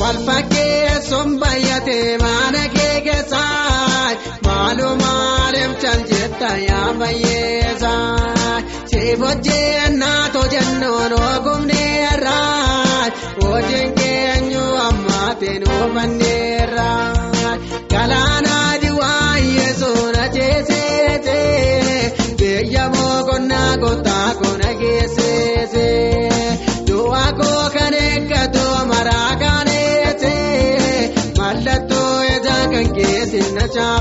Walfakkeessuun 0.00 1.30
baay'atee 1.40 2.18
mana 2.24 2.62
kee 2.74 2.96
keessaa 3.06 4.10
maaloo 4.46 4.94
maaliif 5.02 5.72
cal 5.82 6.00
jetta 6.12 6.50
yaa 6.68 6.88
bayyeessaa 7.00 8.62
siif 8.90 9.20
hojjennaa 9.26 10.22
tojannoon 10.36 11.12
ogumneerraa 11.28 13.10
hojiin 13.42 13.92
keenyu 14.00 14.64
ammaatiin 14.88 15.62
hubanneerraa 15.72 16.39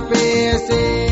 kaaneesse 0.08 1.09